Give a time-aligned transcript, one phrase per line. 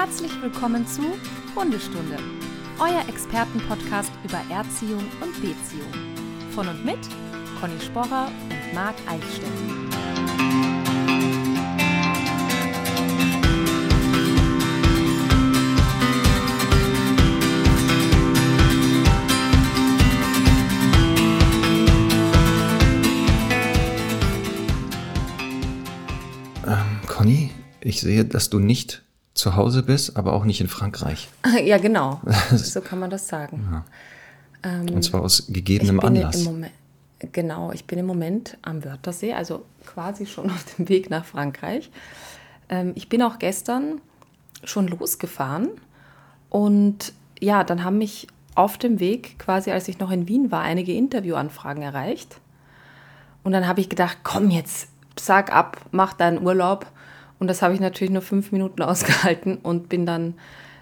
[0.00, 1.02] Herzlich willkommen zu
[1.56, 2.18] Hundestunde,
[2.78, 5.92] euer Expertenpodcast über Erziehung und Beziehung.
[6.52, 7.00] Von und mit
[7.60, 9.48] Conny Sporrer und Marc Eichstätt.
[26.64, 29.02] Ähm, Conny, ich sehe, dass du nicht
[29.38, 31.28] zu Hause bist, aber auch nicht in Frankreich.
[31.64, 32.20] Ja, genau.
[32.50, 33.68] So kann man das sagen.
[33.70, 34.80] Ja.
[34.80, 36.44] Und zwar aus gegebenem Anlass.
[36.44, 36.72] Moment,
[37.32, 41.90] genau, ich bin im Moment am Wörthersee, also quasi schon auf dem Weg nach Frankreich.
[42.68, 44.00] Ähm, ich bin auch gestern
[44.64, 45.68] schon losgefahren
[46.50, 50.62] und ja, dann haben mich auf dem Weg, quasi als ich noch in Wien war,
[50.62, 52.40] einige Interviewanfragen erreicht.
[53.44, 56.86] Und dann habe ich gedacht, komm jetzt, sag ab, mach deinen Urlaub.
[57.38, 60.34] Und das habe ich natürlich nur fünf Minuten ausgehalten und bin dann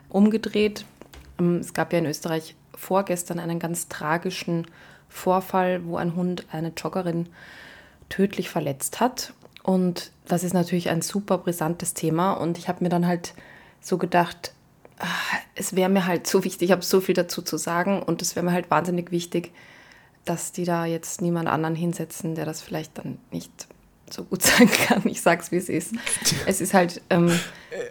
[0.09, 0.85] umgedreht.
[1.39, 4.67] Ähm, Es gab ja in Österreich vorgestern einen ganz tragischen
[5.09, 7.29] Vorfall, wo ein Hund eine Joggerin
[8.09, 9.33] tödlich verletzt hat.
[9.63, 12.33] Und das ist natürlich ein super brisantes Thema.
[12.33, 13.35] Und ich habe mir dann halt
[13.81, 14.53] so gedacht,
[14.99, 15.07] ah,
[15.55, 18.37] es wäre mir halt so wichtig, ich habe so viel dazu zu sagen und es
[18.37, 19.53] wäre mir halt wahnsinnig wichtig,
[20.25, 23.69] dass die da jetzt niemand anderen hinsetzen, der das vielleicht dann nicht
[24.11, 25.03] so gut sagen kann.
[25.07, 25.95] Ich sag's, wie es ist.
[26.47, 27.31] Es ist halt ähm,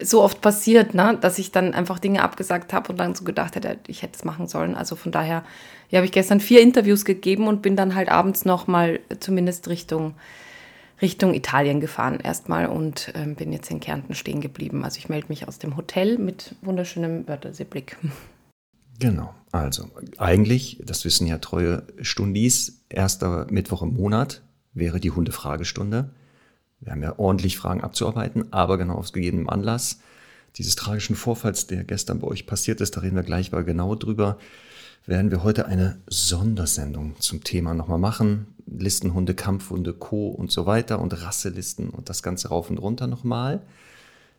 [0.02, 3.56] so oft passiert, ne, dass ich dann einfach Dinge abgesagt habe und dann so gedacht
[3.56, 4.76] hätte, ich hätte es machen sollen.
[4.76, 5.44] Also von daher
[5.90, 9.68] ja, habe ich gestern vier Interviews gegeben und bin dann halt abends noch mal zumindest
[9.68, 10.16] Richtung
[11.02, 14.86] Richtung Italien gefahren erstmal und ähm, bin jetzt in Kärnten stehen geblieben.
[14.86, 17.98] Also ich melde mich aus dem Hotel mit wunderschönem Wörterseeblick.
[19.00, 19.34] Genau.
[19.52, 24.42] Also, eigentlich, das wissen ja treue Stundis, erster Mittwoch im Monat
[24.76, 26.12] wäre die Hundefragestunde.
[26.82, 30.00] Wir haben ja ordentlich Fragen abzuarbeiten, aber genau aus gegebenem Anlass
[30.58, 33.96] dieses tragischen Vorfalls, der gestern bei euch passiert ist, da reden wir gleich mal genau
[33.96, 34.38] drüber,
[35.06, 38.48] werden wir heute eine Sondersendung zum Thema nochmal machen.
[38.66, 40.30] Listenhunde, Kampfhunde, Co.
[40.30, 43.62] und so weiter und Rasselisten und das Ganze rauf und runter nochmal.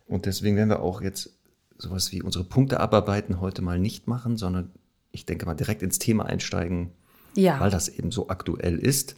[0.07, 1.31] Und deswegen werden wir auch jetzt
[1.77, 4.71] sowas wie unsere Punkte abarbeiten heute mal nicht machen, sondern
[5.11, 6.91] ich denke mal direkt ins Thema einsteigen,
[7.35, 7.59] Ja.
[7.59, 9.15] weil das eben so aktuell ist.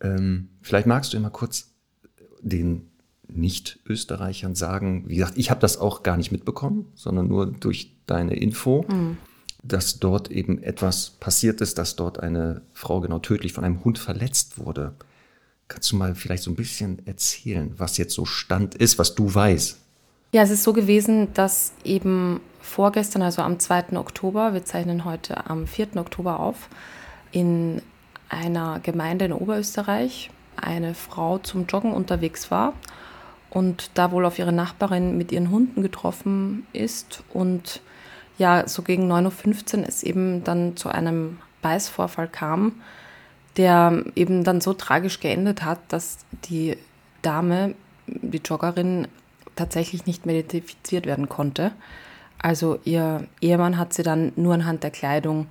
[0.00, 1.70] Ähm, vielleicht magst du mal kurz
[2.40, 2.90] den
[3.28, 8.36] Nicht-Österreichern sagen, wie gesagt, ich habe das auch gar nicht mitbekommen, sondern nur durch deine
[8.36, 8.84] Info,
[9.62, 13.98] dass dort eben etwas passiert ist, dass dort eine Frau genau tödlich von einem Hund
[13.98, 14.94] verletzt wurde.
[15.66, 19.34] Kannst du mal vielleicht so ein bisschen erzählen, was jetzt so Stand ist, was du
[19.34, 19.78] weißt?
[20.32, 23.96] Ja, es ist so gewesen, dass eben vorgestern, also am 2.
[23.96, 25.96] Oktober, wir zeichnen heute am 4.
[25.96, 26.68] Oktober auf,
[27.32, 27.82] in
[28.28, 32.74] einer Gemeinde in Oberösterreich eine Frau zum Joggen unterwegs war
[33.50, 37.80] und da wohl auf ihre Nachbarin mit ihren Hunden getroffen ist und
[38.38, 42.72] ja, so gegen 9.15 Uhr es eben dann zu einem Beißvorfall kam,
[43.56, 46.76] der eben dann so tragisch geendet hat, dass die
[47.22, 47.74] Dame,
[48.06, 49.08] die Joggerin,
[49.56, 51.72] tatsächlich nicht mehr identifiziert werden konnte.
[52.40, 55.48] Also ihr Ehemann hat sie dann nur anhand der Kleidung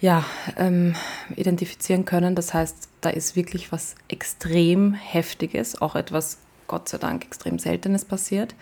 [0.00, 0.24] ja,
[0.56, 0.94] ähm,
[1.36, 2.34] identifizieren können.
[2.34, 8.04] Das heißt, da ist wirklich was extrem Heftiges, auch etwas, Gott sei Dank, extrem Seltenes
[8.04, 8.54] passiert.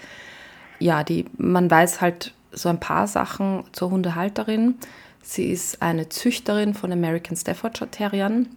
[0.81, 4.77] Ja, die, man weiß halt so ein paar Sachen zur Hundehalterin.
[5.23, 8.49] Sie ist eine Züchterin von American Staffordshire Terriern.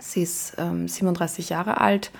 [0.00, 2.10] Sie ist ähm, 37 Jahre alt,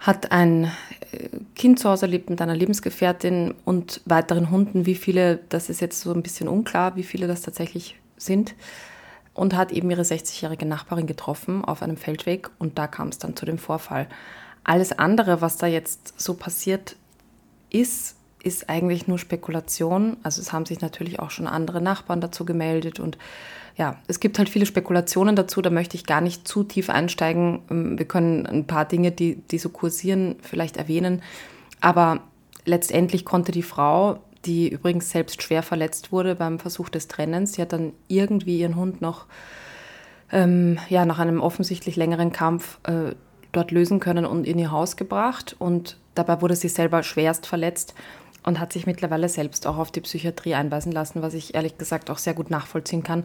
[0.00, 0.64] hat ein
[1.12, 4.86] äh, Kind zu Hause, lebt mit einer Lebensgefährtin und weiteren Hunden.
[4.86, 8.54] Wie viele, das ist jetzt so ein bisschen unklar, wie viele das tatsächlich sind.
[9.34, 13.36] Und hat eben ihre 60-jährige Nachbarin getroffen auf einem Feldweg und da kam es dann
[13.36, 14.08] zu dem Vorfall.
[14.64, 16.96] Alles andere, was da jetzt so passiert
[17.70, 20.16] ist, ist eigentlich nur Spekulation.
[20.24, 23.16] Also es haben sich natürlich auch schon andere Nachbarn dazu gemeldet und
[23.76, 27.60] ja, es gibt halt viele Spekulationen dazu, da möchte ich gar nicht zu tief einsteigen.
[27.70, 31.22] Ähm, Wir können ein paar Dinge, die, die so kursieren, vielleicht erwähnen.
[31.80, 32.20] Aber
[32.64, 37.62] letztendlich konnte die Frau, die übrigens selbst schwer verletzt wurde beim Versuch des Trennens, sie
[37.62, 39.26] hat dann irgendwie ihren Hund noch
[40.32, 43.14] ähm, ja, nach einem offensichtlich längeren Kampf äh,
[43.52, 45.56] dort lösen können und in ihr Haus gebracht.
[45.58, 47.94] Und dabei wurde sie selber schwerst verletzt
[48.42, 52.10] und hat sich mittlerweile selbst auch auf die Psychiatrie einweisen lassen, was ich ehrlich gesagt
[52.10, 53.24] auch sehr gut nachvollziehen kann.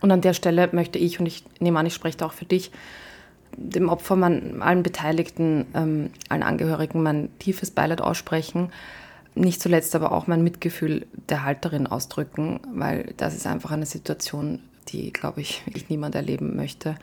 [0.00, 2.70] Und an der Stelle möchte ich, und ich nehme an, ich spreche auch für dich,
[3.56, 8.70] dem Opfer, man, allen Beteiligten, ähm, allen Angehörigen mein tiefes Beileid aussprechen.
[9.38, 14.58] Nicht zuletzt aber auch mein Mitgefühl der Halterin ausdrücken, weil das ist einfach eine Situation,
[14.88, 16.96] die, glaube ich, wirklich niemand erleben möchte.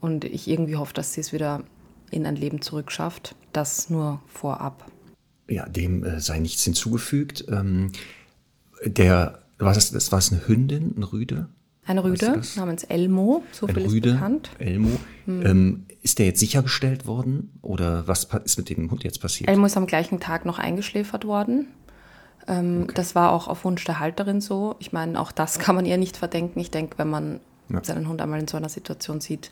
[0.00, 1.62] Und ich irgendwie hoffe, dass sie es wieder
[2.10, 3.34] in ein Leben zurückschafft.
[3.52, 4.90] Das nur vorab.
[5.48, 7.44] Ja, dem äh, sei nichts hinzugefügt.
[7.48, 7.92] Ähm,
[8.82, 10.10] der, was ist das?
[10.12, 11.50] War es eine Hündin, ein Rüde?
[11.90, 14.50] Ein Rüde namens Elmo, so ein viel Rüde, ist bekannt.
[14.60, 14.90] Elmo.
[15.26, 15.46] Hm.
[15.46, 19.50] Ähm, ist der jetzt sichergestellt worden oder was ist mit dem Hund jetzt passiert?
[19.50, 21.66] Elmo ist am gleichen Tag noch eingeschläfert worden.
[22.46, 22.94] Ähm, okay.
[22.94, 24.76] Das war auch auf Wunsch der Halterin so.
[24.78, 26.60] Ich meine, auch das kann man ihr nicht verdenken.
[26.60, 27.82] Ich denke, wenn man ja.
[27.82, 29.50] seinen Hund einmal in so einer Situation sieht,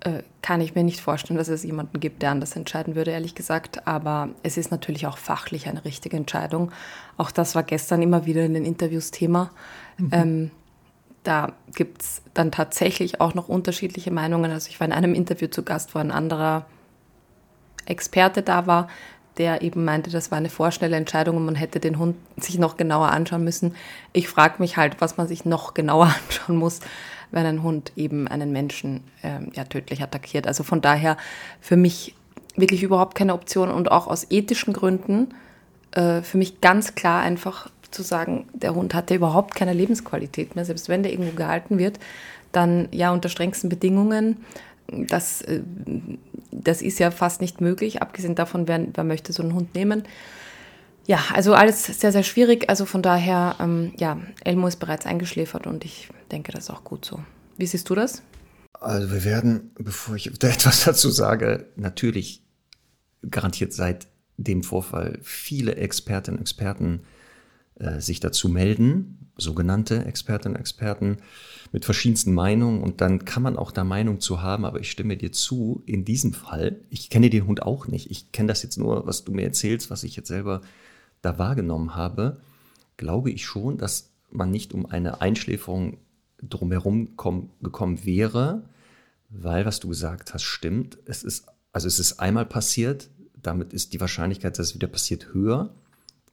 [0.00, 3.34] äh, kann ich mir nicht vorstellen, dass es jemanden gibt, der anders entscheiden würde, ehrlich
[3.34, 3.84] gesagt.
[3.88, 6.70] Aber es ist natürlich auch fachlich eine richtige Entscheidung.
[7.16, 9.50] Auch das war gestern immer wieder in den Interviews Thema.
[9.98, 10.10] Mhm.
[10.12, 10.50] Ähm,
[11.22, 14.50] da gibt es dann tatsächlich auch noch unterschiedliche Meinungen.
[14.50, 16.66] Also ich war in einem Interview zu Gast, wo ein anderer
[17.86, 18.88] Experte da war,
[19.38, 22.76] der eben meinte, das war eine vorschnelle Entscheidung und man hätte den Hund sich noch
[22.76, 23.74] genauer anschauen müssen.
[24.12, 26.80] Ich frage mich halt, was man sich noch genauer anschauen muss,
[27.30, 30.46] wenn ein Hund eben einen Menschen äh, ja, tödlich attackiert.
[30.46, 31.16] Also von daher
[31.60, 32.14] für mich
[32.56, 35.34] wirklich überhaupt keine Option und auch aus ethischen Gründen
[35.92, 40.54] äh, für mich ganz klar einfach zu sagen, der Hund hat ja überhaupt keine Lebensqualität
[40.54, 41.98] mehr, selbst wenn der irgendwo gehalten wird,
[42.52, 44.38] dann ja unter strengsten Bedingungen.
[44.86, 45.60] Das, äh,
[46.50, 50.04] das ist ja fast nicht möglich, abgesehen davon, wer, wer möchte so einen Hund nehmen.
[51.06, 52.68] Ja, also alles sehr, sehr schwierig.
[52.68, 56.84] Also von daher, ähm, ja, Elmo ist bereits eingeschläfert und ich denke, das ist auch
[56.84, 57.20] gut so.
[57.56, 58.22] Wie siehst du das?
[58.78, 62.42] Also wir werden, bevor ich da etwas dazu sage, natürlich
[63.28, 64.06] garantiert seit
[64.36, 67.00] dem Vorfall viele Expertinnen und Experten
[67.78, 71.18] äh, sich dazu melden, sogenannte Expertinnen und Experten
[71.72, 75.16] mit verschiedensten Meinungen und dann kann man auch da Meinung zu haben, aber ich stimme
[75.16, 78.78] dir zu, in diesem Fall, ich kenne den Hund auch nicht, ich kenne das jetzt
[78.78, 80.62] nur, was du mir erzählst, was ich jetzt selber
[81.22, 82.40] da wahrgenommen habe,
[82.96, 85.98] glaube ich schon, dass man nicht um eine Einschläferung
[86.42, 88.64] drumherum komm, gekommen wäre,
[89.30, 90.98] weil was du gesagt hast, stimmt.
[91.04, 93.10] Es ist, also es ist einmal passiert,
[93.40, 95.74] damit ist die Wahrscheinlichkeit, dass es wieder passiert, höher.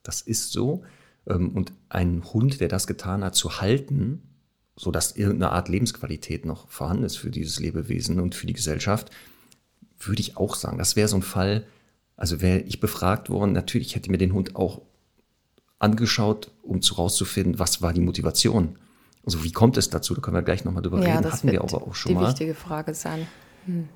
[0.04, 0.84] Das ist so.
[1.28, 4.22] Ähm, und einen Hund, der das getan hat, zu halten,
[4.76, 9.10] sodass irgendeine Art Lebensqualität noch vorhanden ist für dieses Lebewesen und für die Gesellschaft,
[10.00, 11.66] würde ich auch sagen, das wäre so ein Fall,
[12.18, 14.82] also wäre ich befragt worden, natürlich hätte mir den Hund auch
[15.80, 18.78] angeschaut, um zu rauszufinden, was war die Motivation.
[19.26, 20.14] Also wie kommt es dazu?
[20.14, 21.24] Da können wir gleich nochmal drüber ja, reden.
[21.24, 22.22] Das Hatten wir aber auch schon die mal.
[22.22, 23.28] Die wichtige Frage sein.
[23.66, 23.90] Hm.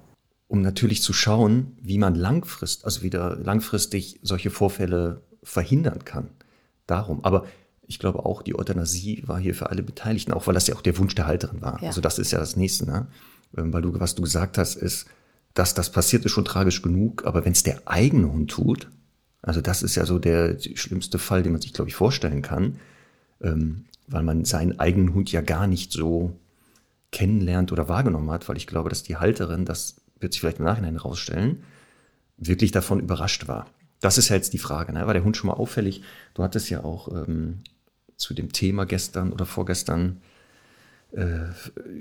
[0.48, 6.30] Um natürlich zu schauen, wie man langfristig, also wieder langfristig solche Vorfälle verhindern kann.
[6.90, 7.24] Darum.
[7.24, 7.46] Aber
[7.88, 10.82] ich glaube auch, die Euthanasie war hier für alle Beteiligten, auch weil das ja auch
[10.82, 11.82] der Wunsch der Halterin war.
[11.82, 11.88] Ja.
[11.88, 13.08] Also das ist ja das Nächste, ne?
[13.58, 15.08] Ähm, weil du, was du gesagt hast, ist,
[15.54, 18.90] dass das passiert, ist schon tragisch genug, aber wenn es der eigene Hund tut,
[19.42, 22.80] also das ist ja so der schlimmste Fall, den man sich, glaube ich, vorstellen kann,
[23.42, 26.36] ähm, weil man seinen eigenen Hund ja gar nicht so
[27.12, 30.66] kennenlernt oder wahrgenommen hat, weil ich glaube, dass die Halterin, das wird sich vielleicht im
[30.66, 31.64] Nachhinein herausstellen,
[32.38, 33.66] wirklich davon überrascht war.
[34.00, 34.94] Das ist jetzt die Frage.
[34.94, 35.06] Ne?
[35.06, 36.04] War der Hund schon mal auffällig?
[36.34, 37.62] Du hattest ja auch ähm,
[38.16, 40.22] zu dem Thema gestern oder vorgestern
[41.12, 41.48] äh,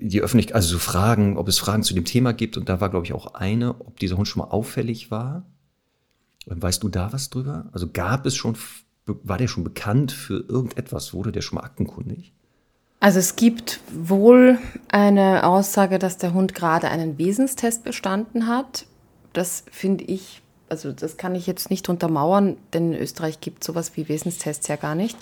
[0.03, 2.57] die Öffentlichkeit, also so Fragen, ob es Fragen zu dem Thema gibt.
[2.57, 5.45] Und da war, glaube ich, auch eine, ob dieser Hund schon mal auffällig war.
[6.47, 7.67] Weißt du da was drüber?
[7.73, 8.57] Also gab es schon,
[9.07, 11.13] war der schon bekannt für irgendetwas?
[11.13, 12.33] Wurde der schon mal aktenkundig?
[13.01, 14.59] Also es gibt wohl
[14.89, 18.87] eine Aussage, dass der Hund gerade einen Wesenstest bestanden hat.
[19.33, 23.93] Das finde ich also das kann ich jetzt nicht untermauern, denn in Österreich gibt sowas
[23.97, 25.17] wie Wesenstests ja gar nicht.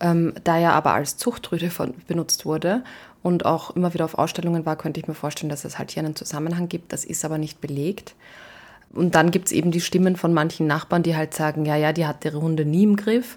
[0.00, 2.82] Ähm, da er aber als Zuchtrüde von, benutzt wurde
[3.22, 6.02] und auch immer wieder auf Ausstellungen war, könnte ich mir vorstellen, dass es halt hier
[6.02, 6.92] einen Zusammenhang gibt.
[6.92, 8.14] Das ist aber nicht belegt.
[8.92, 11.92] Und dann gibt es eben die Stimmen von manchen Nachbarn, die halt sagen, ja, ja,
[11.92, 13.36] die hat ihre Hunde nie im Griff.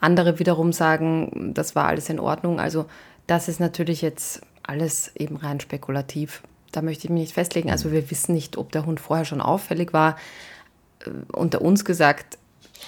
[0.00, 2.58] Andere wiederum sagen, das war alles in Ordnung.
[2.60, 2.86] Also
[3.26, 6.42] das ist natürlich jetzt alles eben rein spekulativ.
[6.72, 7.70] Da möchte ich mich nicht festlegen.
[7.70, 10.16] Also wir wissen nicht, ob der Hund vorher schon auffällig war.
[11.04, 12.38] Äh, unter uns gesagt,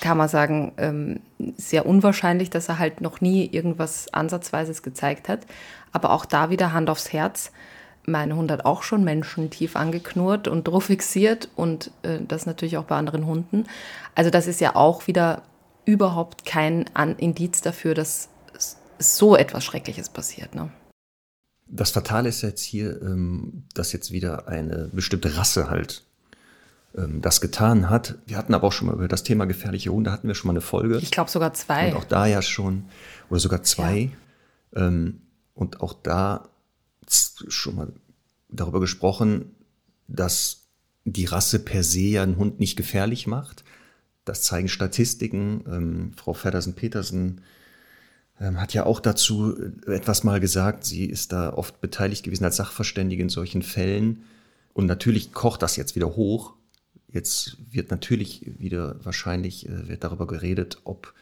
[0.00, 1.21] kann man sagen, ähm,
[1.57, 5.40] sehr unwahrscheinlich, dass er halt noch nie irgendwas Ansatzweises gezeigt hat.
[5.92, 7.52] Aber auch da wieder Hand aufs Herz.
[8.04, 12.76] Mein Hund hat auch schon Menschen tief angeknurrt und drauf fixiert und äh, das natürlich
[12.78, 13.66] auch bei anderen Hunden.
[14.14, 15.42] Also das ist ja auch wieder
[15.85, 16.87] überhaupt kein
[17.19, 18.28] Indiz dafür, dass
[18.99, 20.54] so etwas Schreckliches passiert.
[20.54, 20.71] Ne?
[21.66, 26.04] Das Fatale ist jetzt hier, ähm, dass jetzt wieder eine bestimmte Rasse halt
[26.95, 28.19] das getan hat.
[28.27, 30.53] Wir hatten aber auch schon mal über das Thema gefährliche Hunde, hatten wir schon mal
[30.53, 30.99] eine Folge.
[30.99, 31.89] Ich glaube sogar zwei.
[31.89, 32.85] Und auch da ja schon,
[33.31, 34.11] oder sogar zwei.
[34.75, 34.89] Ja.
[34.89, 35.23] Ähm,
[35.55, 36.49] und auch da
[37.09, 37.93] schon mal
[38.49, 39.55] darüber gesprochen,
[40.07, 40.67] dass
[41.05, 43.65] die Rasse per se ja einen Hund nicht gefährlich macht.
[44.25, 45.65] Das zeigen Statistiken.
[45.67, 47.41] Ähm, Frau Feddersen-Petersen
[48.39, 50.85] hat ja auch dazu äh, etwas mal gesagt.
[50.85, 54.25] Sie ist da oft beteiligt gewesen als Sachverständige in solchen Fällen.
[54.73, 56.55] Und natürlich kocht das jetzt wieder hoch,
[57.12, 61.14] Jetzt wird natürlich wieder wahrscheinlich äh, wird darüber geredet, ob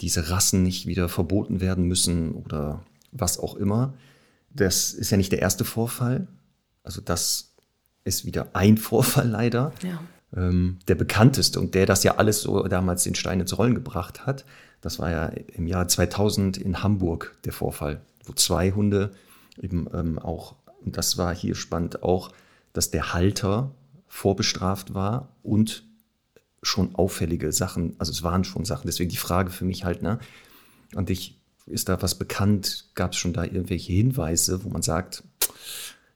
[0.00, 3.94] diese Rassen nicht wieder verboten werden müssen oder was auch immer.
[4.50, 6.26] Das ist ja nicht der erste Vorfall.
[6.82, 7.54] Also das
[8.04, 9.72] ist wieder ein Vorfall leider.
[9.82, 10.00] Ja.
[10.36, 14.26] Ähm, der bekannteste und der das ja alles so damals den Stein ins Rollen gebracht
[14.26, 14.44] hat.
[14.80, 19.12] Das war ja im Jahr 2000 in Hamburg der Vorfall, wo zwei Hunde
[19.62, 22.32] eben ähm, auch, und das war hier spannend auch,
[22.72, 23.70] dass der Halter
[24.14, 25.82] vorbestraft war und
[26.62, 30.20] schon auffällige Sachen, also es waren schon Sachen, deswegen die Frage für mich halt, ne,
[30.94, 35.24] und ich, ist da was bekannt, gab es schon da irgendwelche Hinweise, wo man sagt,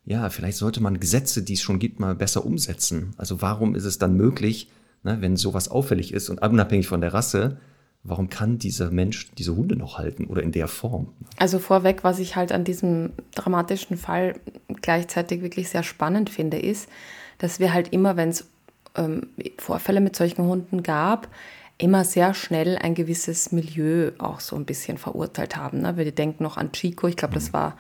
[0.05, 3.14] ja, vielleicht sollte man Gesetze, die es schon gibt, mal besser umsetzen.
[3.17, 4.71] Also warum ist es dann möglich,
[5.02, 7.59] ne, wenn sowas auffällig ist und unabhängig von der Rasse,
[8.05, 11.09] warum kann dieser Mensch diese Hunde noch halten oder in der Form?
[11.37, 14.38] Also vorweg, was ich halt an diesem dramatischen Fall
[14.83, 16.88] gleichzeitig wirklich sehr spannend finde, ist,
[17.38, 18.49] dass wir halt immer, wenn es
[18.97, 19.28] ähm,
[19.59, 21.28] Vorfälle mit solchen Hunden gab,
[21.78, 25.83] immer sehr schnell ein gewisses Milieu auch so ein bisschen verurteilt haben.
[25.83, 25.97] Ne?
[25.97, 27.54] Wir denken noch an Chico, ich glaube, das mhm.
[27.54, 27.78] war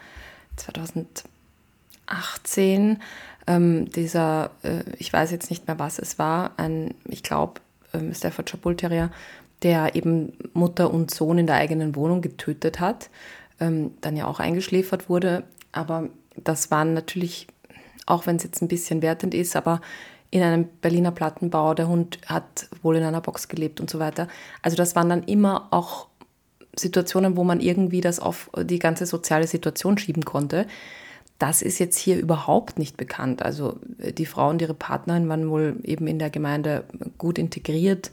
[0.56, 3.02] 2018,
[3.46, 7.60] ähm, dieser, äh, ich weiß jetzt nicht mehr, was es war, ein, ich glaube,
[7.92, 9.10] ähm, Staffordshire Bull Terrier,
[9.62, 13.10] der eben Mutter und Sohn in der eigenen Wohnung getötet hat,
[13.58, 15.42] ähm, dann ja auch eingeschläfert wurde.
[15.72, 17.48] Aber das waren natürlich,
[18.08, 19.80] auch wenn es jetzt ein bisschen wertend ist, aber
[20.30, 24.28] in einem Berliner Plattenbau, der Hund hat wohl in einer Box gelebt und so weiter.
[24.62, 26.06] Also das waren dann immer auch
[26.76, 30.66] Situationen, wo man irgendwie das auf die ganze soziale Situation schieben konnte.
[31.38, 33.42] Das ist jetzt hier überhaupt nicht bekannt.
[33.42, 36.84] Also die Frau und ihre Partnerin waren wohl eben in der Gemeinde
[37.16, 38.10] gut integriert.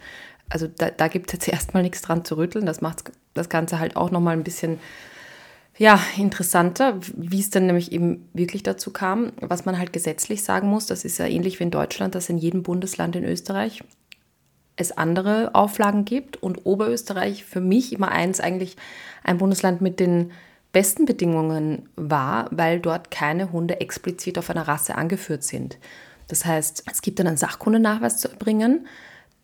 [0.47, 2.65] Also da, da gibt es jetzt erstmal nichts dran zu rütteln.
[2.65, 4.79] Das macht das Ganze halt auch nochmal ein bisschen
[5.77, 9.33] ja, interessanter, wie es dann nämlich eben wirklich dazu kam.
[9.41, 12.37] Was man halt gesetzlich sagen muss, das ist ja ähnlich wie in Deutschland, dass in
[12.37, 13.83] jedem Bundesland in Österreich
[14.77, 18.77] es andere Auflagen gibt und Oberösterreich für mich immer eins eigentlich
[19.23, 20.31] ein Bundesland mit den
[20.71, 25.77] besten Bedingungen war, weil dort keine Hunde explizit auf einer Rasse angeführt sind.
[26.27, 28.87] Das heißt, es gibt dann einen Sachkundenachweis zu erbringen,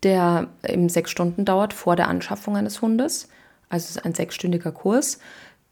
[0.02, 3.28] der eben sechs Stunden dauert vor der Anschaffung eines Hundes.
[3.68, 5.18] Also ein sechsstündiger Kurs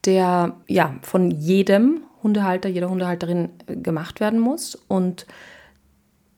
[0.05, 4.75] der ja von jedem Hundehalter, jeder Hundehalterin äh, gemacht werden muss.
[4.75, 5.27] Und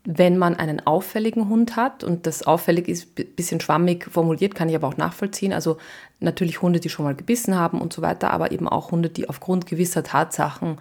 [0.04, 4.69] wenn man einen auffälligen Hund hat, und das auffällig ist ein bisschen schwammig formuliert, kann
[4.69, 5.76] ich aber auch nachvollziehen, also
[6.19, 9.28] natürlich Hunde, die schon mal gebissen haben und so weiter, aber eben auch Hunde, die
[9.28, 10.78] aufgrund gewisser Tatsachen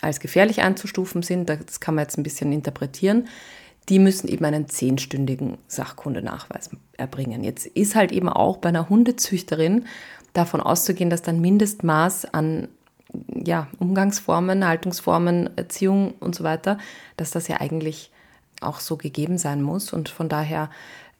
[0.00, 3.26] als gefährlich einzustufen sind, das kann man jetzt ein bisschen interpretieren,
[3.88, 7.42] die müssen eben einen zehnstündigen Sachkundenachweis erbringen.
[7.42, 9.86] Jetzt ist halt eben auch bei einer Hundezüchterin
[10.32, 12.68] davon auszugehen, dass dann Mindestmaß an
[13.34, 16.78] ja, Umgangsformen, Haltungsformen, Erziehung und so weiter,
[17.16, 18.10] dass das ja eigentlich
[18.60, 19.92] auch so gegeben sein muss.
[19.92, 20.70] Und von daher,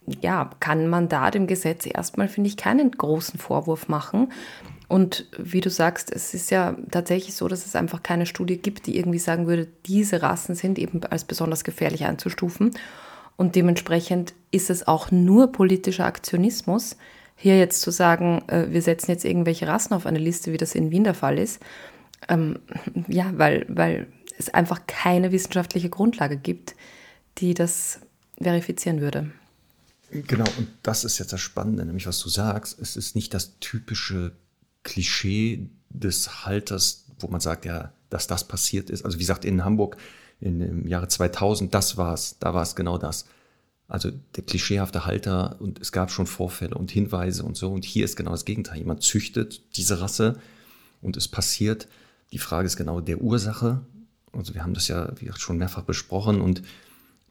[0.07, 4.33] ja, kann man da dem Gesetz erstmal, finde ich, keinen großen Vorwurf machen.
[4.89, 8.87] Und wie du sagst, es ist ja tatsächlich so, dass es einfach keine Studie gibt,
[8.87, 12.73] die irgendwie sagen würde, diese Rassen sind eben als besonders gefährlich einzustufen.
[13.37, 16.97] Und dementsprechend ist es auch nur politischer Aktionismus,
[17.41, 20.75] hier jetzt zu sagen, äh, wir setzen jetzt irgendwelche Rassen auf eine Liste, wie das
[20.75, 21.61] in Wien der Fall ist,
[22.29, 22.59] ähm,
[23.09, 26.75] ja, weil, weil es einfach keine wissenschaftliche Grundlage gibt,
[27.39, 28.01] die das
[28.41, 29.31] verifizieren würde.
[30.11, 33.59] Genau, und das ist jetzt das Spannende, nämlich was du sagst, es ist nicht das
[33.61, 34.33] typische
[34.83, 39.05] Klischee des Halters, wo man sagt, ja, dass das passiert ist.
[39.05, 39.97] Also wie gesagt, in Hamburg
[40.41, 43.27] in, im Jahre 2000, das war's, da war es genau das.
[43.91, 47.73] Also der klischeehafte Halter und es gab schon Vorfälle und Hinweise und so.
[47.73, 48.79] Und hier ist genau das Gegenteil.
[48.79, 50.39] Jemand züchtet diese Rasse
[51.03, 51.89] und es passiert.
[52.33, 53.81] Die Frage ist genau der Ursache.
[54.33, 56.63] Also wir haben das ja wie gesagt, schon mehrfach besprochen und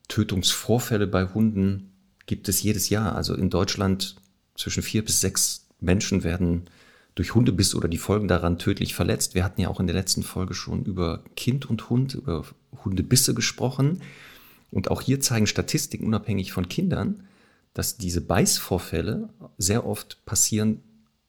[0.10, 1.94] Tötungsvorfälle bei Hunden
[2.25, 3.16] gibt es jedes Jahr.
[3.16, 4.18] Also in Deutschland
[4.56, 6.70] zwischen vier bis sechs Menschen werden
[7.16, 9.34] durch Hundebiss oder die Folgen daran tödlich verletzt.
[9.34, 12.44] Wir hatten ja auch in der letzten Folge schon über Kind und Hund, über
[12.84, 14.01] Hundebisse gesprochen.
[14.72, 17.24] Und auch hier zeigen Statistiken unabhängig von Kindern,
[17.74, 20.82] dass diese Beißvorfälle sehr oft passieren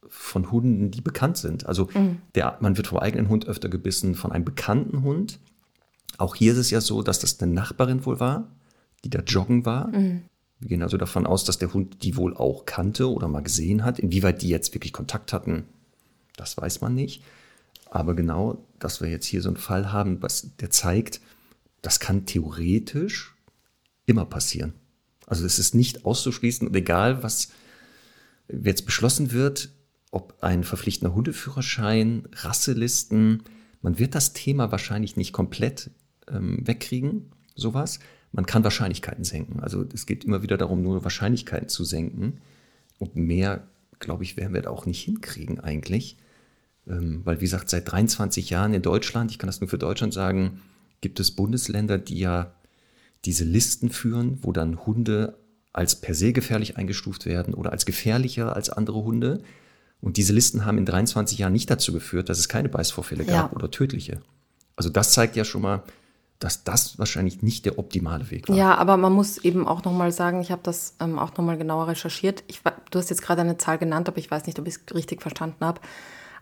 [0.09, 1.67] von Hunden, die bekannt sind.
[1.67, 2.19] Also mhm.
[2.35, 5.39] der, man wird vom eigenen Hund öfter gebissen, von einem bekannten Hund.
[6.19, 8.49] Auch hier ist es ja so, dass das eine Nachbarin wohl war,
[9.05, 9.89] die da joggen war.
[9.89, 10.23] Mhm.
[10.59, 13.85] Wir gehen also davon aus, dass der Hund die wohl auch kannte oder mal gesehen
[13.85, 13.99] hat.
[13.99, 15.65] Inwieweit die jetzt wirklich Kontakt hatten,
[16.37, 17.23] das weiß man nicht.
[17.89, 21.21] Aber genau, dass wir jetzt hier so einen Fall haben, was der zeigt,
[21.83, 23.35] das kann theoretisch
[24.07, 24.75] immer passieren.
[25.27, 27.51] Also es ist nicht auszuschließen und egal, was
[28.49, 29.71] jetzt beschlossen wird,
[30.11, 33.45] ob ein verpflichtender Hundeführerschein, Rasselisten,
[33.81, 35.91] man wird das Thema wahrscheinlich nicht komplett
[36.29, 38.01] ähm, wegkriegen, sowas.
[38.33, 39.61] man kann Wahrscheinlichkeiten senken.
[39.61, 42.41] Also es geht immer wieder darum, nur Wahrscheinlichkeiten zu senken.
[42.99, 43.69] Und mehr,
[43.99, 46.17] glaube ich, werden wir da auch nicht hinkriegen eigentlich.
[46.87, 50.13] Ähm, weil, wie gesagt, seit 23 Jahren in Deutschland, ich kann das nur für Deutschland
[50.13, 50.61] sagen,
[51.01, 52.55] gibt es Bundesländer, die ja
[53.25, 55.39] diese Listen führen, wo dann Hunde
[55.73, 59.43] als per se gefährlich eingestuft werden oder als gefährlicher als andere Hunde.
[60.01, 63.53] Und diese Listen haben in 23 Jahren nicht dazu geführt, dass es keine Beißvorfälle gab
[63.53, 63.57] ja.
[63.57, 64.21] oder tödliche.
[64.77, 65.83] Also das zeigt ja schon mal,
[66.39, 68.57] dass das wahrscheinlich nicht der optimale Weg war.
[68.57, 71.89] Ja, aber man muss eben auch nochmal sagen, ich habe das ähm, auch nochmal genauer
[71.89, 72.43] recherchiert.
[72.47, 74.95] Ich, du hast jetzt gerade eine Zahl genannt, aber ich weiß nicht, ob ich es
[74.95, 75.83] richtig verstanden habe.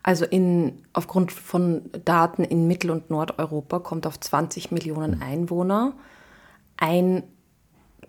[0.02, 5.22] Also in, aufgrund von Daten in Mittel- und Nordeuropa kommt auf 20 Millionen hm.
[5.22, 5.94] Einwohner
[6.76, 7.24] ein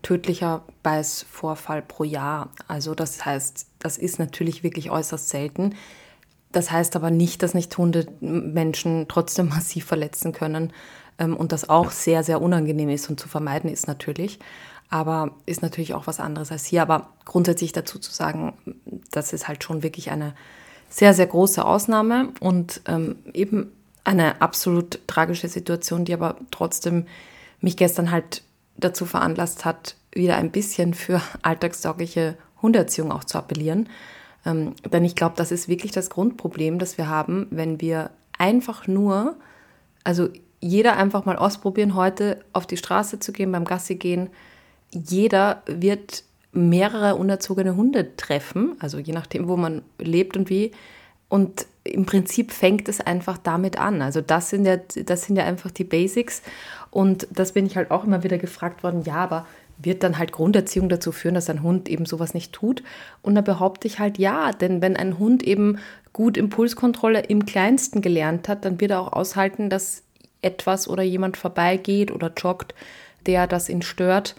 [0.02, 2.52] tödlicher Beißvorfall pro Jahr.
[2.68, 5.76] Also das heißt, das ist natürlich wirklich äußerst selten.
[6.52, 10.74] Das heißt aber nicht, dass nicht Hunde Menschen trotzdem massiv verletzen können
[11.18, 14.40] ähm, und das auch sehr, sehr unangenehm ist und zu vermeiden ist natürlich.
[14.90, 16.82] Aber ist natürlich auch was anderes als hier.
[16.82, 18.54] Aber grundsätzlich dazu zu sagen,
[19.12, 20.34] das ist halt schon wirklich eine
[20.90, 23.72] sehr, sehr große Ausnahme und ähm, eben
[24.04, 27.06] eine absolut tragische Situation, die aber trotzdem
[27.62, 28.44] mich gestern halt
[28.78, 33.90] dazu veranlasst hat, wieder ein bisschen für alltagstaugliche Hundeerziehung auch zu appellieren.
[34.46, 38.88] Ähm, denn ich glaube, das ist wirklich das Grundproblem, das wir haben, wenn wir einfach
[38.88, 39.36] nur,
[40.04, 40.30] also
[40.62, 44.30] jeder einfach mal ausprobieren, heute auf die Straße zu gehen, beim Gassi gehen.
[44.92, 50.72] Jeder wird mehrere unerzogene Hunde treffen, also je nachdem, wo man lebt und wie.
[51.28, 54.02] Und im Prinzip fängt es einfach damit an.
[54.02, 56.42] Also das sind ja, das sind ja einfach die Basics.
[56.92, 59.46] Und das bin ich halt auch immer wieder gefragt worden, ja, aber
[59.78, 62.84] wird dann halt Grunderziehung dazu führen, dass ein Hund eben sowas nicht tut.
[63.22, 65.78] Und da behaupte ich halt ja, denn wenn ein Hund eben
[66.12, 70.04] gut Impulskontrolle im Kleinsten gelernt hat, dann wird er auch aushalten, dass
[70.42, 72.74] etwas oder jemand vorbeigeht oder joggt,
[73.26, 74.36] der das ihn stört.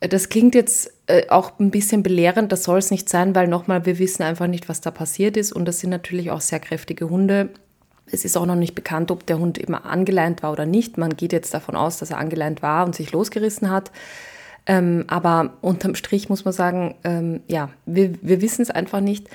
[0.00, 3.86] Das klingt jetzt äh, auch ein bisschen belehrend, das soll es nicht sein, weil nochmal,
[3.86, 7.10] wir wissen einfach nicht, was da passiert ist und das sind natürlich auch sehr kräftige
[7.10, 7.50] Hunde.
[8.12, 10.98] Es ist auch noch nicht bekannt, ob der Hund immer angeleint war oder nicht.
[10.98, 13.92] Man geht jetzt davon aus, dass er angeleint war und sich losgerissen hat.
[14.66, 19.28] Ähm, aber unterm Strich muss man sagen, ähm, ja, wir, wir wissen es einfach nicht.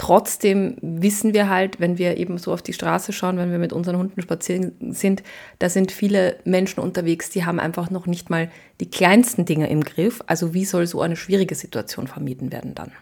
[0.00, 3.74] Trotzdem wissen wir halt, wenn wir eben so auf die Straße schauen, wenn wir mit
[3.74, 5.22] unseren Hunden spazieren sind,
[5.58, 9.84] da sind viele Menschen unterwegs, die haben einfach noch nicht mal die kleinsten Dinge im
[9.84, 10.22] Griff.
[10.26, 12.92] Also wie soll so eine schwierige Situation vermieden werden dann?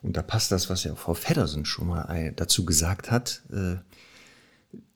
[0.00, 3.76] Und da passt das, was ja Frau Feddersen schon mal dazu gesagt hat, äh,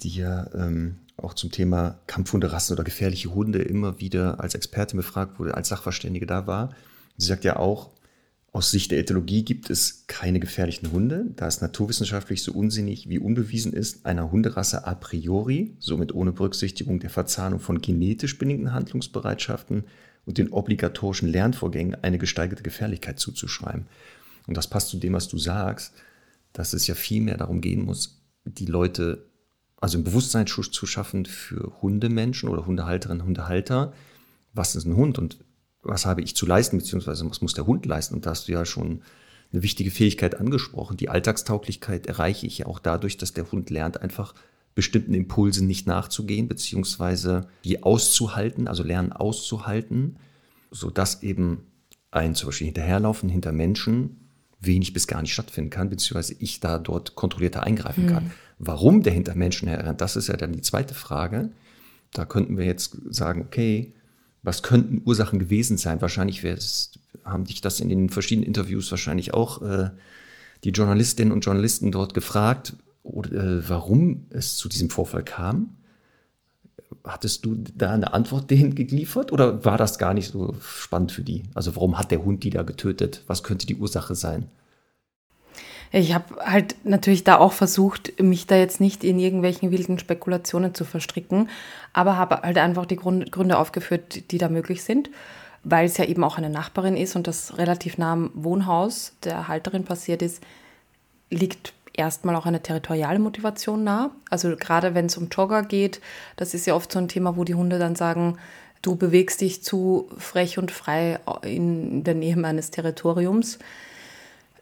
[0.00, 5.38] die ja ähm, auch zum Thema Kampfhunderassen oder gefährliche Hunde immer wieder als Expertin befragt
[5.38, 6.70] wurde, als Sachverständige da war.
[7.18, 7.90] Sie sagt ja auch,
[8.59, 13.21] aus Sicht der Ethologie gibt es keine gefährlichen Hunde, da es naturwissenschaftlich so unsinnig wie
[13.21, 19.85] unbewiesen ist, einer Hunderasse a priori, somit ohne Berücksichtigung der Verzahnung von genetisch bedingten Handlungsbereitschaften
[20.27, 23.87] und den obligatorischen Lernvorgängen eine gesteigerte Gefährlichkeit zuzuschreiben.
[24.49, 25.92] Und das passt zu dem, was du sagst,
[26.53, 29.25] dass es ja viel mehr darum gehen muss, die Leute,
[29.81, 33.92] also ein Bewusstseinsschutz zu schaffen für Hundemenschen oder Hundehalterinnen, Hundehalter.
[34.53, 35.38] Was ist ein Hund und
[35.88, 38.14] was habe ich zu leisten, beziehungsweise was muss der Hund leisten?
[38.14, 39.03] Und da hast du ja schon
[39.53, 40.96] eine wichtige Fähigkeit angesprochen.
[40.96, 44.35] Die Alltagstauglichkeit erreiche ich ja auch dadurch, dass der Hund lernt, einfach
[44.74, 50.18] bestimmten Impulsen nicht nachzugehen, beziehungsweise die auszuhalten, also lernen auszuhalten,
[50.70, 51.66] sodass eben
[52.11, 54.29] ein zum Beispiel Hinterherlaufen hinter Menschen
[54.61, 58.09] wenig bis gar nicht stattfinden kann, beziehungsweise ich da dort kontrollierter eingreifen mhm.
[58.09, 58.31] kann.
[58.59, 61.51] Warum der hinter Menschen herrennt, das ist ja dann die zweite Frage.
[62.12, 63.94] Da könnten wir jetzt sagen, okay,
[64.48, 66.00] was könnten Ursachen gewesen sein?
[66.00, 66.42] Wahrscheinlich
[67.24, 69.90] haben dich das in den verschiedenen Interviews wahrscheinlich auch äh,
[70.64, 75.76] die Journalistinnen und Journalisten dort gefragt, oder, äh, warum es zu diesem Vorfall kam.
[77.04, 81.22] Hattest du da eine Antwort denen geliefert oder war das gar nicht so spannend für
[81.22, 81.42] die?
[81.54, 83.24] Also warum hat der Hund die da getötet?
[83.26, 84.46] Was könnte die Ursache sein?
[85.90, 90.74] Ich habe halt natürlich da auch versucht, mich da jetzt nicht in irgendwelchen wilden Spekulationen
[90.74, 91.48] zu verstricken,
[91.92, 95.11] aber habe halt einfach die Gründe aufgeführt, die da möglich sind,
[95.64, 99.48] weil es ja eben auch eine Nachbarin ist und das relativ nah am Wohnhaus der
[99.48, 100.42] Halterin passiert ist,
[101.31, 104.11] liegt erstmal auch eine territoriale Motivation nah.
[104.31, 106.01] Also gerade wenn es um Jogger geht,
[106.37, 108.38] das ist ja oft so ein Thema, wo die Hunde dann sagen,
[108.83, 113.59] du bewegst dich zu frech und frei in der Nähe meines Territoriums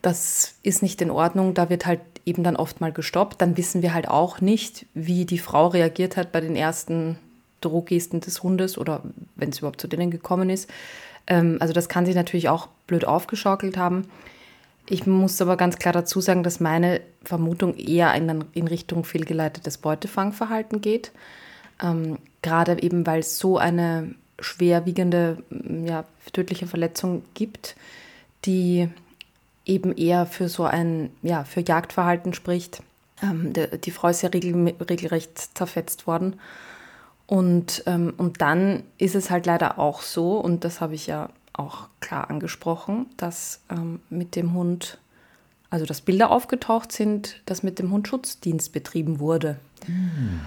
[0.07, 3.42] das ist nicht in Ordnung, da wird halt eben dann oft mal gestoppt.
[3.42, 7.19] Dann wissen wir halt auch nicht, wie die Frau reagiert hat bei den ersten
[7.61, 9.03] Drohgesten des Hundes oder
[9.35, 10.71] wenn es überhaupt zu denen gekommen ist.
[11.27, 14.07] Ähm, also das kann sich natürlich auch blöd aufgeschaukelt haben.
[14.88, 19.79] Ich muss aber ganz klar dazu sagen, dass meine Vermutung eher in, in Richtung fehlgeleitetes
[19.79, 21.11] Beutefangverhalten geht.
[21.83, 25.38] Ähm, gerade eben, weil es so eine schwerwiegende,
[25.85, 27.75] ja, tödliche Verletzung gibt,
[28.45, 28.88] die
[29.66, 32.83] eben eher für so ein, ja, für Jagdverhalten spricht.
[33.22, 36.37] Ähm, die, die, Frau ist ja regel, regelrecht zerfetzt worden.
[37.26, 41.29] Und, ähm, und dann ist es halt leider auch so, und das habe ich ja
[41.52, 44.98] auch klar angesprochen, dass ähm, mit dem Hund,
[45.70, 49.59] also dass Bilder aufgetaucht sind, dass mit dem Hund Schutzdienst betrieben wurde.
[49.88, 50.40] Mhm.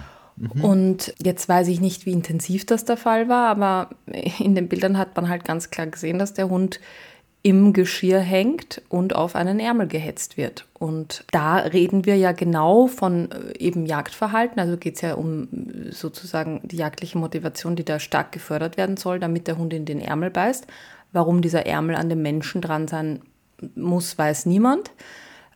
[0.62, 3.90] Und jetzt weiß ich nicht, wie intensiv das der Fall war, aber
[4.38, 6.80] in den Bildern hat man halt ganz klar gesehen, dass der Hund
[7.42, 10.66] im Geschirr hängt und auf einen Ärmel gehetzt wird.
[10.78, 14.60] Und da reden wir ja genau von äh, eben Jagdverhalten.
[14.60, 15.48] Also geht es ja um
[15.90, 20.00] sozusagen die jagdliche Motivation, die da stark gefördert werden soll, damit der Hund in den
[20.00, 20.66] Ärmel beißt.
[21.12, 23.22] Warum dieser Ärmel an dem Menschen dran sein
[23.74, 24.90] muss, weiß niemand.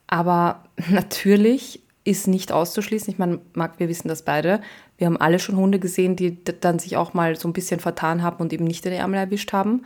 [0.07, 3.12] Aber natürlich ist nicht auszuschließen.
[3.12, 4.62] Ich meine, Marc, wir wissen das beide.
[4.97, 8.23] Wir haben alle schon Hunde gesehen, die dann sich auch mal so ein bisschen vertan
[8.23, 9.83] haben und eben nicht den Ärmel erwischt haben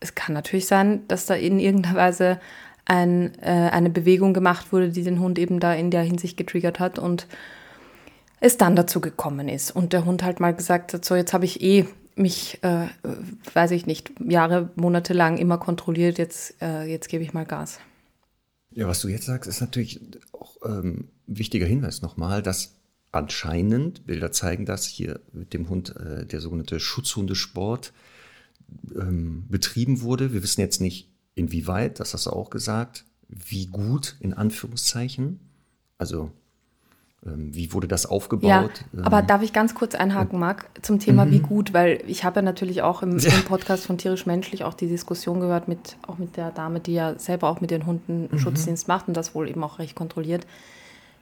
[0.00, 2.40] es kann natürlich sein, dass da in irgendeiner Weise
[2.84, 6.80] ein, äh, eine Bewegung gemacht wurde, die den Hund eben da in der Hinsicht getriggert
[6.80, 7.26] hat und
[8.40, 9.70] es dann dazu gekommen ist.
[9.70, 12.86] Und der Hund halt mal gesagt hat, so jetzt habe ich eh mich, äh,
[13.52, 17.78] weiß ich nicht, Jahre, Monate lang immer kontrolliert, jetzt, äh, jetzt gebe ich mal Gas.
[18.70, 20.00] Ja, was du jetzt sagst, ist natürlich
[20.32, 22.76] auch ähm, wichtiger Hinweis nochmal, dass
[23.12, 27.92] anscheinend Bilder zeigen, dass hier mit dem Hund äh, der sogenannte Schutzhundesport
[28.94, 30.32] ähm, betrieben wurde.
[30.32, 35.40] Wir wissen jetzt nicht, inwieweit, das hast du auch gesagt, wie gut in Anführungszeichen.
[35.98, 36.30] Also
[37.26, 38.84] ähm, wie wurde das aufgebaut?
[38.92, 41.30] Ja, aber ähm, darf ich ganz kurz einhaken, Marc, zum Thema mhm.
[41.32, 44.74] wie gut, weil ich habe ja natürlich auch im, im, Podcast von Tierisch Menschlich auch
[44.74, 48.28] die Diskussion gehört mit auch mit der Dame, die ja selber auch mit den Hunden
[48.30, 48.38] mhm.
[48.38, 50.46] Schutzdienst macht und das wohl eben auch recht kontrolliert.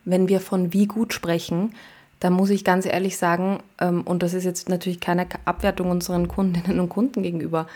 [0.04, 1.72] Wenn wir von wie gut sprechen,
[2.20, 6.28] da muss ich ganz ehrlich sagen, ähm, und das ist jetzt natürlich keine Abwertung unseren
[6.28, 7.66] Kundinnen und Kunden gegenüber,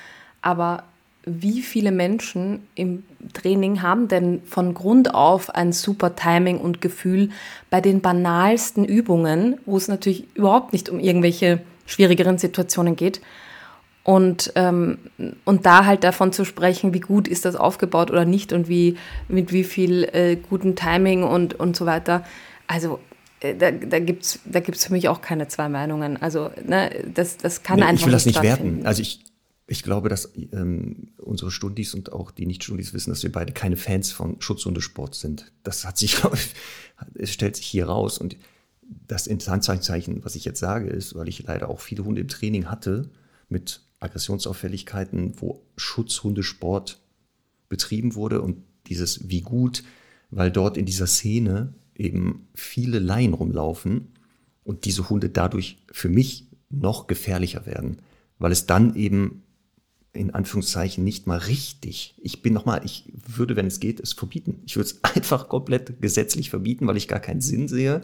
[0.42, 0.84] aber
[1.24, 7.28] wie viele Menschen im Training haben denn von Grund auf ein super Timing und Gefühl
[7.68, 13.20] bei den banalsten Übungen, wo es natürlich überhaupt nicht um irgendwelche schwierigeren Situationen geht.
[14.02, 14.98] Und, ähm,
[15.44, 18.96] und da halt davon zu sprechen, wie gut ist das aufgebaut oder nicht und wie,
[19.28, 22.24] mit wie viel äh, guten Timing und, und so weiter.
[22.66, 22.98] Also
[23.40, 26.16] da, da gibt es da gibt's für mich auch keine zwei Meinungen.
[26.16, 28.86] Also ne, das, das kann nee, einfach Ich will das nicht werten.
[28.86, 29.24] Also ich,
[29.66, 33.76] ich glaube, dass ähm, unsere Stundis und auch die Nicht-Stundis wissen, dass wir beide keine
[33.76, 35.52] Fans von Schutzhundesport sind.
[35.62, 36.16] Das hat sich,
[37.14, 38.18] es stellt sich hier raus.
[38.18, 38.36] Und
[39.06, 42.66] das Interessantszeichen, was ich jetzt sage, ist, weil ich leider auch viele Hunde im Training
[42.66, 43.08] hatte
[43.48, 47.00] mit Aggressionsauffälligkeiten, wo Schutzhundesport
[47.68, 49.84] betrieben wurde und dieses wie gut,
[50.30, 54.08] weil dort in dieser Szene eben viele Laien rumlaufen
[54.64, 57.98] und diese Hunde dadurch für mich noch gefährlicher werden,
[58.38, 59.42] weil es dann eben
[60.12, 62.14] in Anführungszeichen nicht mal richtig.
[62.18, 64.62] Ich bin nochmal, ich würde, wenn es geht, es verbieten.
[64.66, 68.02] Ich würde es einfach komplett gesetzlich verbieten, weil ich gar keinen Sinn sehe,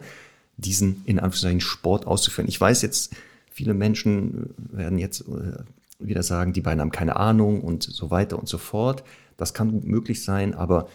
[0.55, 2.47] diesen in Anführungszeichen Sport auszuführen.
[2.47, 3.15] Ich weiß jetzt,
[3.51, 5.63] viele Menschen werden jetzt äh,
[5.99, 9.03] wieder sagen, die beiden haben keine Ahnung und so weiter und so fort.
[9.35, 10.87] Das kann möglich sein, aber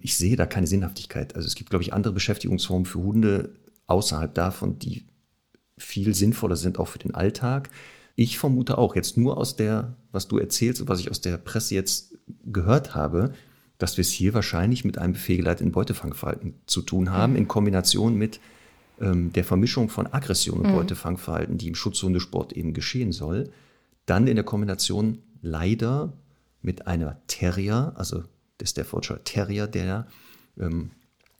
[0.00, 1.34] ich sehe da keine Sinnhaftigkeit.
[1.34, 3.54] Also es gibt, glaube ich, andere Beschäftigungsformen für Hunde
[3.86, 5.04] außerhalb davon, die
[5.76, 7.70] viel sinnvoller sind, auch für den Alltag.
[8.16, 11.36] Ich vermute auch, jetzt nur aus der, was du erzählst und was ich aus der
[11.36, 13.32] Presse jetzt gehört habe,
[13.78, 17.38] dass wir es hier wahrscheinlich mit einem fehlgeleiteten Beutefangverhalten zu tun haben, mhm.
[17.38, 18.38] in Kombination mit
[19.00, 20.76] ähm, der Vermischung von Aggression und mhm.
[20.76, 23.50] Beutefangverhalten, die im Schutzhundesport eben geschehen soll.
[24.06, 26.12] Dann in der Kombination leider
[26.62, 28.22] mit einer Terrier, also
[28.60, 30.06] der Staffordshire Terrier, der,
[30.58, 30.90] ähm,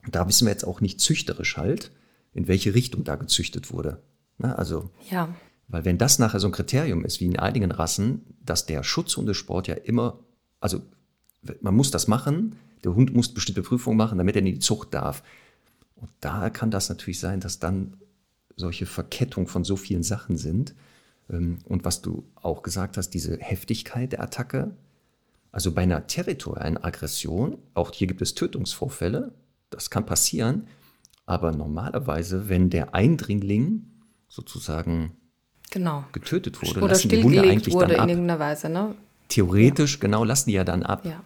[0.09, 1.91] da wissen wir jetzt auch nicht züchterisch halt,
[2.33, 4.03] in welche Richtung da gezüchtet wurde.
[4.39, 5.35] Na, also, ja.
[5.69, 9.69] weil wenn das nachher so ein Kriterium ist, wie in einigen Rassen, dass der Schutzhundesport
[9.69, 10.19] ja immer,
[10.61, 10.83] also
[11.61, 14.93] man muss das machen, der Hund muss bestimmte Prüfungen machen, damit er in die Zucht
[14.93, 15.23] darf.
[15.97, 17.97] Und da kann das natürlich sein, dass dann
[18.57, 20.75] solche Verkettung von so vielen Sachen sind.
[21.31, 24.77] Ähm, und was du auch gesagt hast, diese Heftigkeit der Attacke,
[25.55, 29.33] also bei einer territorialen Aggression, auch hier gibt es Tötungsvorfälle,
[29.71, 30.67] das kann passieren,
[31.27, 33.85] aber normalerweise, wenn der Eindringling
[34.27, 35.13] sozusagen
[35.71, 36.05] genau.
[36.11, 38.05] getötet wurde, Oder lassen die Hunde eigentlich wurde dann ab.
[38.07, 38.97] in irgendeiner Weise, ne?
[39.29, 40.01] Theoretisch, ja.
[40.01, 41.05] genau, lassen die ja dann ab.
[41.05, 41.23] Ja.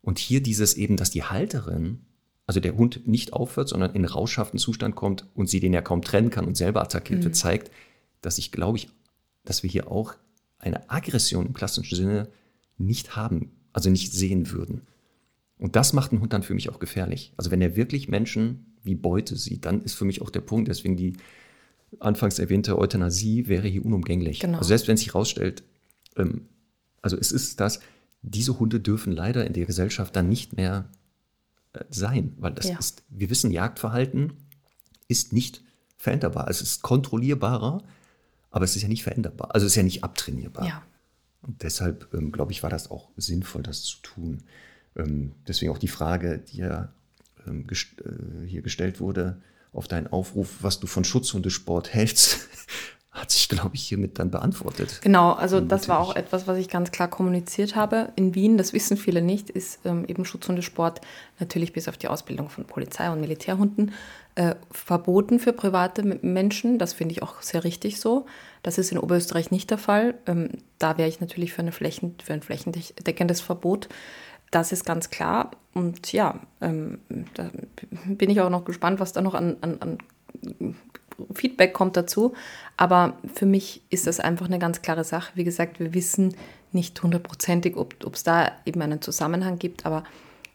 [0.00, 2.02] Und hier dieses eben, dass die Halterin,
[2.46, 6.02] also der Hund nicht aufhört, sondern in rauschhaften Zustand kommt und sie den ja kaum
[6.02, 7.24] trennen kann und selber attackiert mhm.
[7.24, 7.72] wird, zeigt,
[8.20, 8.90] dass ich glaube ich,
[9.44, 10.14] dass wir hier auch
[10.60, 12.28] eine Aggression im klassischen Sinne
[12.78, 14.82] nicht haben also nicht sehen würden.
[15.58, 17.32] Und das macht einen Hund dann für mich auch gefährlich.
[17.36, 20.68] Also wenn er wirklich Menschen wie Beute sieht, dann ist für mich auch der Punkt,
[20.68, 21.14] deswegen die
[22.00, 24.40] anfangs erwähnte Euthanasie wäre hier unumgänglich.
[24.40, 24.58] Genau.
[24.58, 25.62] Also selbst wenn sich herausstellt,
[26.16, 26.48] ähm,
[27.00, 27.80] also es ist das,
[28.22, 30.88] diese Hunde dürfen leider in der Gesellschaft dann nicht mehr
[31.72, 32.78] äh, sein, weil das ja.
[32.78, 34.32] ist, wir wissen, Jagdverhalten
[35.08, 35.62] ist nicht
[35.96, 36.48] veränderbar.
[36.48, 37.82] Es ist kontrollierbarer,
[38.50, 39.54] aber es ist ja nicht veränderbar.
[39.54, 40.66] Also es ist ja nicht abtrainierbar.
[40.66, 40.82] Ja.
[41.42, 44.44] Und deshalb, ähm, glaube ich, war das auch sinnvoll, das zu tun.
[44.96, 46.92] Ähm, deswegen auch die Frage, die ja
[47.46, 49.40] ähm, gest äh, hier gestellt wurde,
[49.72, 52.48] auf deinen Aufruf, was du von Schutzhundesport hältst,
[53.22, 54.98] hat sich, glaube ich, hiermit dann beantwortet.
[55.00, 58.08] Genau, also das war auch etwas, was ich ganz klar kommuniziert habe.
[58.16, 61.00] In Wien, das wissen viele nicht, ist ähm, eben Schutzhundesport
[61.38, 63.92] natürlich bis auf die Ausbildung von Polizei- und Militärhunden
[64.34, 66.80] äh, verboten für private Menschen.
[66.80, 68.26] Das finde ich auch sehr richtig so.
[68.64, 70.14] Das ist in Oberösterreich nicht der Fall.
[70.26, 70.48] Ähm,
[70.80, 73.88] da wäre ich natürlich für, eine Flächen, für ein flächendeckendes Verbot.
[74.50, 75.52] Das ist ganz klar.
[75.74, 76.98] Und ja, ähm,
[77.34, 77.50] da
[78.04, 79.98] bin ich auch noch gespannt, was da noch an, an, an
[81.34, 82.34] Feedback kommt dazu.
[82.76, 85.32] Aber für mich ist das einfach eine ganz klare Sache.
[85.34, 86.34] Wie gesagt, wir wissen
[86.72, 90.04] nicht hundertprozentig, ob es da eben einen Zusammenhang gibt, aber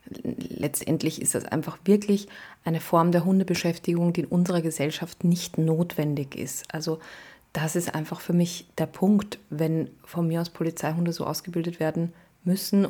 [0.09, 2.27] letztendlich ist das einfach wirklich
[2.63, 6.73] eine Form der Hundebeschäftigung, die in unserer Gesellschaft nicht notwendig ist.
[6.73, 6.99] Also
[7.53, 12.13] das ist einfach für mich der Punkt, wenn von mir aus Polizeihunde so ausgebildet werden
[12.43, 12.87] müssen,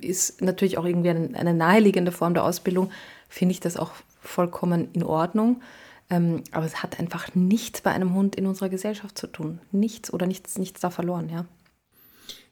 [0.00, 2.90] ist natürlich auch irgendwie eine, naheliegende Form der Ausbildung,
[3.28, 5.62] finde ich das auch vollkommen in Ordnung.
[6.10, 9.60] Ähm, aber es hat einfach nichts bei einem Hund in unserer Gesellschaft zu tun.
[9.72, 11.46] Nichts oder nichts, nichts da verloren, ja.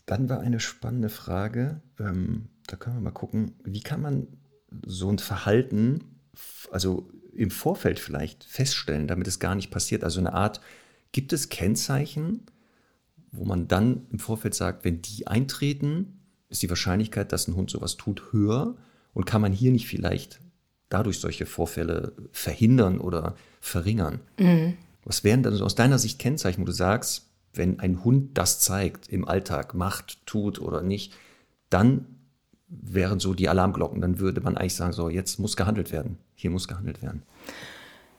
[0.07, 4.27] Dann war eine spannende Frage, ähm, da können wir mal gucken, wie kann man
[4.85, 6.19] so ein Verhalten,
[6.71, 10.05] also im Vorfeld vielleicht feststellen, damit es gar nicht passiert.
[10.05, 10.61] Also eine Art,
[11.13, 12.47] gibt es Kennzeichen,
[13.31, 17.71] wo man dann im Vorfeld sagt, wenn die eintreten, ist die Wahrscheinlichkeit, dass ein Hund
[17.71, 18.77] sowas tut, höher
[19.15, 20.41] und kann man hier nicht vielleicht
[20.93, 24.21] dadurch solche Vorfälle verhindern oder verringern.
[24.39, 24.75] Mhm.
[25.05, 28.61] Was wären dann so aus deiner Sicht Kennzeichen, wo du sagst, wenn ein Hund das
[28.61, 31.13] zeigt im Alltag, macht, tut oder nicht,
[31.71, 32.07] dann
[32.69, 34.01] wären so die Alarmglocken.
[34.01, 36.19] Dann würde man eigentlich sagen, so jetzt muss gehandelt werden.
[36.35, 37.23] Hier muss gehandelt werden.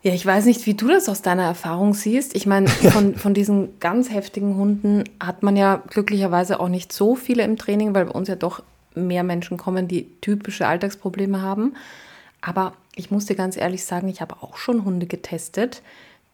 [0.04, 2.36] Ja, ich weiß nicht, wie du das aus deiner Erfahrung siehst.
[2.36, 7.16] Ich meine, von, von diesen ganz heftigen Hunden hat man ja glücklicherweise auch nicht so
[7.16, 8.62] viele im Training, weil bei uns ja doch
[8.96, 11.74] mehr Menschen kommen, die typische Alltagsprobleme haben.
[12.46, 15.82] Aber ich muss dir ganz ehrlich sagen, ich habe auch schon Hunde getestet,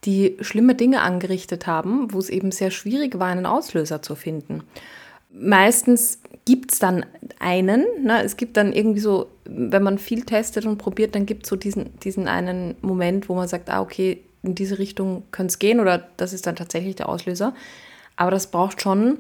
[0.06, 4.64] die schlimme Dinge angerichtet haben, wo es eben sehr schwierig war, einen Auslöser zu finden.
[5.32, 7.06] Meistens gibt es dann
[7.38, 7.86] einen.
[8.04, 8.24] Ne?
[8.24, 11.56] Es gibt dann irgendwie so, wenn man viel testet und probiert, dann gibt es so
[11.56, 15.80] diesen, diesen einen Moment, wo man sagt, ah, okay, in diese Richtung könnte es gehen
[15.80, 17.54] oder das ist dann tatsächlich der Auslöser.
[18.16, 19.20] Aber das braucht schon,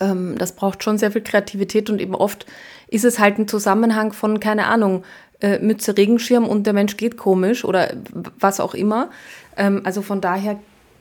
[0.00, 2.46] ähm, das braucht schon sehr viel Kreativität und eben oft
[2.88, 5.04] ist es halt ein Zusammenhang von, keine Ahnung,
[5.40, 7.94] äh, Mütze, Regenschirm und der Mensch geht komisch oder
[8.38, 9.10] was auch immer.
[9.56, 10.58] Ähm, also von daher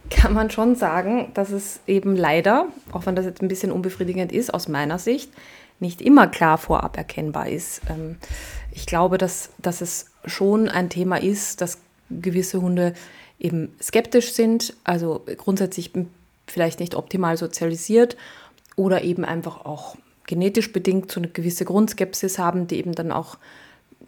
[0.09, 4.31] kann man schon sagen, dass es eben leider, auch wenn das jetzt ein bisschen unbefriedigend
[4.31, 5.31] ist, aus meiner Sicht,
[5.79, 7.81] nicht immer klar vorab erkennbar ist.
[7.89, 8.17] Ähm,
[8.71, 12.93] ich glaube, dass, dass es schon ein Thema ist, dass gewisse Hunde
[13.39, 15.91] eben skeptisch sind, also grundsätzlich
[16.47, 18.17] vielleicht nicht optimal sozialisiert
[18.75, 23.37] oder eben einfach auch genetisch bedingt so eine gewisse Grundskepsis haben, die eben dann auch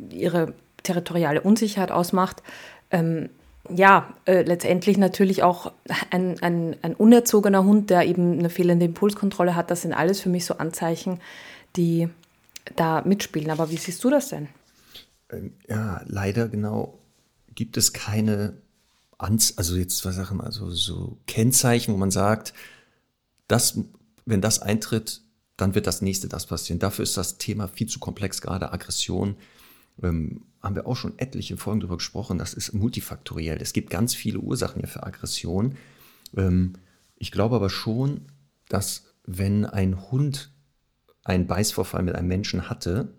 [0.10, 2.42] ihre territoriale Unsicherheit ausmacht.
[2.90, 3.30] Ähm,
[3.70, 5.72] ja, äh, letztendlich natürlich auch
[6.10, 10.30] ein, ein, ein unerzogener Hund, der eben eine fehlende Impulskontrolle hat, das sind alles für
[10.30, 11.20] mich so Anzeichen,
[11.76, 12.10] die
[12.76, 13.52] da mitspielen.
[13.52, 14.48] Aber wie siehst du das denn?
[15.30, 16.98] Ähm, ja, leider genau
[17.54, 18.54] gibt es keine,
[19.18, 22.54] Anz also jetzt, was sagen also so Kennzeichen, wo man sagt,
[23.48, 23.80] das,
[24.26, 25.22] wenn das eintritt,
[25.58, 26.80] dann wird das nächste das passieren.
[26.80, 29.36] Dafür ist das Thema viel zu komplex, gerade Aggression
[30.02, 33.62] ähm, haben wir auch schon etliche Folgen darüber gesprochen, das ist multifaktoriell.
[33.62, 35.76] Es gibt ganz viele Ursachen hier für Aggression.
[36.36, 36.74] Ähm,
[37.18, 38.22] ich glaube aber schon,
[38.70, 40.52] dass wenn ein Hund
[41.24, 43.14] einen Beißvorfall mit einem Menschen hatte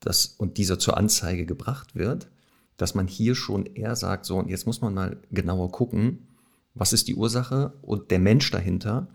[0.00, 2.28] dass, und dieser zur Anzeige gebracht wird,
[2.76, 6.28] dass man hier schon eher sagt, so, und jetzt muss man mal genauer gucken,
[6.74, 9.08] was ist die Ursache und der Mensch dahinter,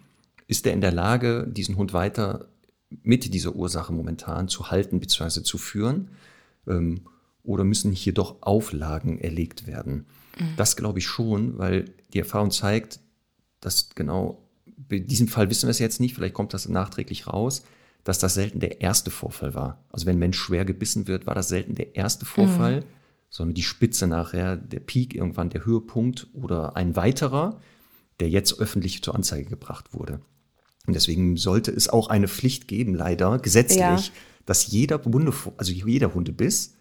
[0.48, 2.48] ist der in der Lage, diesen Hund weiter
[2.90, 5.44] mit dieser Ursache momentan zu halten bzw.
[5.44, 6.10] zu führen?
[6.68, 7.02] Ähm,
[7.44, 10.06] oder müssen hier doch Auflagen erlegt werden?
[10.40, 10.54] Mhm.
[10.58, 13.00] Das glaube ich schon, weil die Erfahrung zeigt,
[13.60, 14.48] dass genau,
[14.90, 17.64] in diesem Fall wissen wir es jetzt nicht, vielleicht kommt das nachträglich raus,
[18.04, 19.84] dass das selten der erste Vorfall war.
[19.92, 22.86] Also wenn ein Mensch schwer gebissen wird, war das selten der erste Vorfall, mhm.
[23.30, 27.60] sondern die Spitze nachher, der Peak, irgendwann der Höhepunkt oder ein weiterer,
[28.20, 30.22] der jetzt öffentlich zur Anzeige gebracht wurde.
[30.88, 34.02] Und deswegen sollte es auch eine Pflicht geben, leider gesetzlich, ja
[34.46, 36.76] dass jeder Hunde, also jeder Hundebiss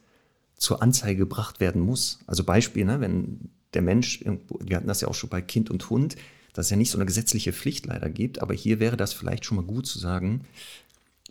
[0.56, 2.20] zur Anzeige gebracht werden muss.
[2.26, 5.88] Also Beispiel, ne, wenn der Mensch, wir hatten das ja auch schon bei Kind und
[5.90, 6.16] Hund,
[6.52, 9.44] dass es ja nicht so eine gesetzliche Pflicht leider gibt, aber hier wäre das vielleicht
[9.44, 10.44] schon mal gut zu sagen,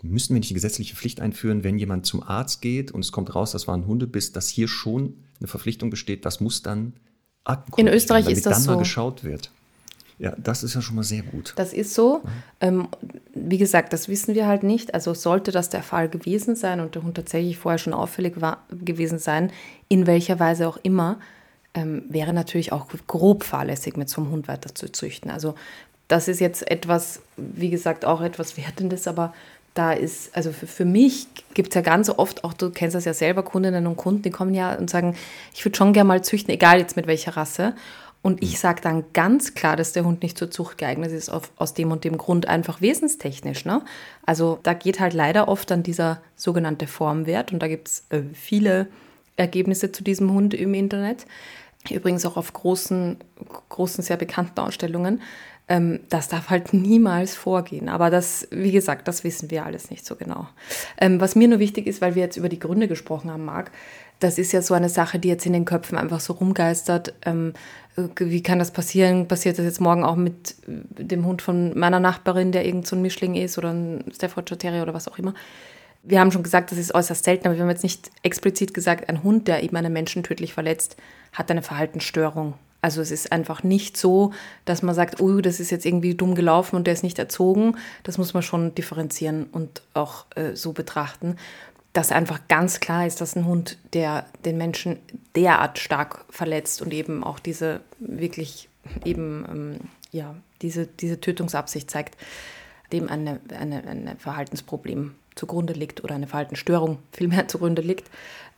[0.01, 3.35] müssten wir nicht eine gesetzliche Pflicht einführen, wenn jemand zum Arzt geht und es kommt
[3.35, 6.93] raus, das war ein Hundebiss, dass hier schon eine Verpflichtung besteht, das muss dann
[7.77, 8.71] in Österreich werden, ist das dann so.
[8.71, 9.51] mal geschaut wird.
[10.19, 11.53] Ja, das ist ja schon mal sehr gut.
[11.55, 12.21] Das ist so.
[12.59, 12.89] Ähm,
[13.33, 14.93] wie gesagt, das wissen wir halt nicht.
[14.93, 18.63] Also sollte das der Fall gewesen sein und der Hund tatsächlich vorher schon auffällig war,
[18.69, 19.49] gewesen sein,
[19.87, 21.19] in welcher Weise auch immer,
[21.73, 25.31] ähm, wäre natürlich auch grob fahrlässig, mit so einem Hund weiter zu züchten.
[25.31, 25.55] Also
[26.09, 29.33] das ist jetzt etwas, wie gesagt, auch etwas Wertendes, aber
[29.73, 33.05] da ist, also für, für mich gibt es ja ganz oft, auch du kennst das
[33.05, 35.15] ja selber, Kundinnen und Kunden, die kommen ja und sagen,
[35.53, 37.75] ich würde schon gerne mal züchten, egal jetzt mit welcher Rasse.
[38.21, 41.51] Und ich sage dann ganz klar, dass der Hund nicht zur Zucht geeignet ist, auf,
[41.55, 43.63] aus dem und dem Grund einfach wesenstechnisch.
[43.63, 43.81] Ne?
[44.25, 48.21] Also da geht halt leider oft dann dieser sogenannte Formwert und da gibt es äh,
[48.33, 48.87] viele
[49.37, 51.25] Ergebnisse zu diesem Hund im Internet.
[51.89, 53.17] Übrigens auch auf großen,
[53.69, 55.21] großen, sehr bekannten Ausstellungen.
[55.69, 57.87] Ähm, das darf halt niemals vorgehen.
[57.87, 60.47] Aber das, wie gesagt, das wissen wir alles nicht so genau.
[60.99, 63.71] Ähm, was mir nur wichtig ist, weil wir jetzt über die Gründe gesprochen haben, Marc,
[64.19, 67.13] das ist ja so eine Sache, die jetzt in den Köpfen einfach so rumgeistert.
[67.25, 67.53] Ähm,
[68.17, 69.27] wie kann das passieren?
[69.27, 73.01] Passiert das jetzt morgen auch mit dem Hund von meiner Nachbarin, der irgend so ein
[73.01, 75.33] Mischling ist oder ein Staffordshire Terrier oder was auch immer?
[76.03, 79.09] Wir haben schon gesagt, das ist äußerst selten, aber wir haben jetzt nicht explizit gesagt,
[79.09, 80.95] ein Hund, der eben einen Menschen tödlich verletzt,
[81.33, 82.53] hat eine Verhaltensstörung.
[82.81, 84.31] Also es ist einfach nicht so,
[84.63, 87.75] dass man sagt, oh, das ist jetzt irgendwie dumm gelaufen und der ist nicht erzogen.
[88.03, 91.35] Das muss man schon differenzieren und auch äh, so betrachten
[91.93, 94.99] dass einfach ganz klar ist, dass ein Hund, der den Menschen
[95.35, 98.69] derart stark verletzt und eben auch diese wirklich
[99.05, 99.79] eben ähm,
[100.11, 102.15] ja diese, diese Tötungsabsicht zeigt,
[102.91, 108.09] dem eine, eine, ein Verhaltensproblem zugrunde liegt oder eine Verhaltensstörung vielmehr zugrunde liegt.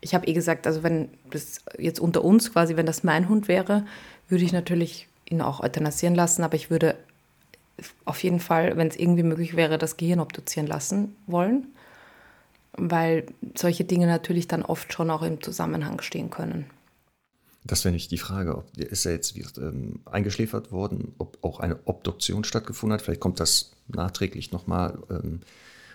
[0.01, 3.47] Ich habe eh gesagt, also wenn das jetzt unter uns quasi, wenn das mein Hund
[3.47, 3.85] wäre,
[4.29, 6.95] würde ich natürlich ihn auch euthanasieren lassen, aber ich würde
[8.03, 11.67] auf jeden Fall, wenn es irgendwie möglich wäre, das Gehirn obduzieren lassen wollen
[12.73, 16.65] weil solche Dinge natürlich dann oft schon auch im Zusammenhang stehen können.
[17.63, 18.57] Das wäre nicht die Frage.
[18.57, 23.03] Ob, ist er jetzt wird, ähm, eingeschläfert worden, ob auch eine Obduktion stattgefunden hat?
[23.03, 25.41] Vielleicht kommt das nachträglich nochmal, ähm,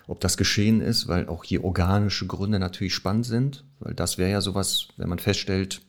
[0.06, 3.64] ob das geschehen ist, weil auch hier organische Gründe natürlich spannend sind.
[3.80, 5.80] Weil das wäre ja sowas, wenn man feststellt,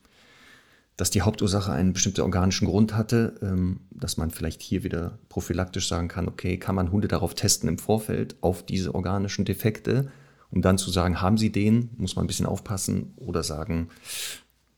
[0.95, 5.87] dass die Hauptursache einen bestimmten organischen Grund hatte, ähm, dass man vielleicht hier wieder prophylaktisch
[5.87, 10.11] sagen kann, okay, kann man Hunde darauf testen im Vorfeld, auf diese organischen Defekte?
[10.51, 13.89] Um dann zu sagen, haben Sie den, muss man ein bisschen aufpassen oder sagen,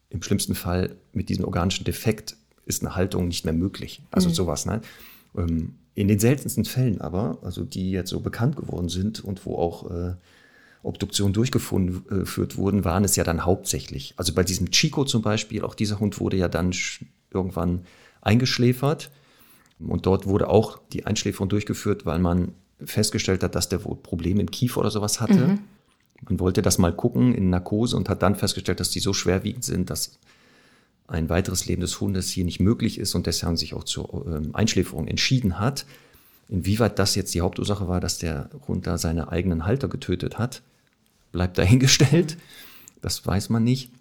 [0.10, 4.02] im schlimmsten Fall mit diesem organischen Defekt ist eine Haltung nicht mehr möglich.
[4.12, 4.34] Also mhm.
[4.34, 4.66] sowas.
[4.66, 4.82] Ne?
[5.36, 9.56] Ähm, in den seltensten Fällen aber, also die jetzt so bekannt geworden sind und wo
[9.56, 10.16] auch äh,
[10.82, 14.14] Obduktionen durchgeführt äh, wurden, waren es ja dann hauptsächlich.
[14.16, 16.74] Also bei diesem Chico zum Beispiel, auch dieser Hund wurde ja dann
[17.32, 17.86] irgendwann
[18.22, 19.12] eingeschläfert.
[19.80, 22.54] Und dort wurde auch die Einschläferung durchgeführt, weil man
[22.84, 25.48] festgestellt hat, dass der wohl Probleme im Kiefer oder sowas hatte.
[25.48, 25.60] Mhm.
[26.28, 29.64] Man wollte das mal gucken in Narkose und hat dann festgestellt, dass die so schwerwiegend
[29.64, 30.20] sind, dass
[31.08, 34.54] ein weiteres Leben des Hundes hier nicht möglich ist und deshalb sich auch zur ähm,
[34.54, 35.86] Einschläferung entschieden hat.
[36.48, 40.62] Inwieweit das jetzt die Hauptursache war, dass der Hund da seine eigenen Halter getötet hat,
[41.32, 42.38] bleibt dahingestellt.
[43.02, 43.92] Das weiß man nicht.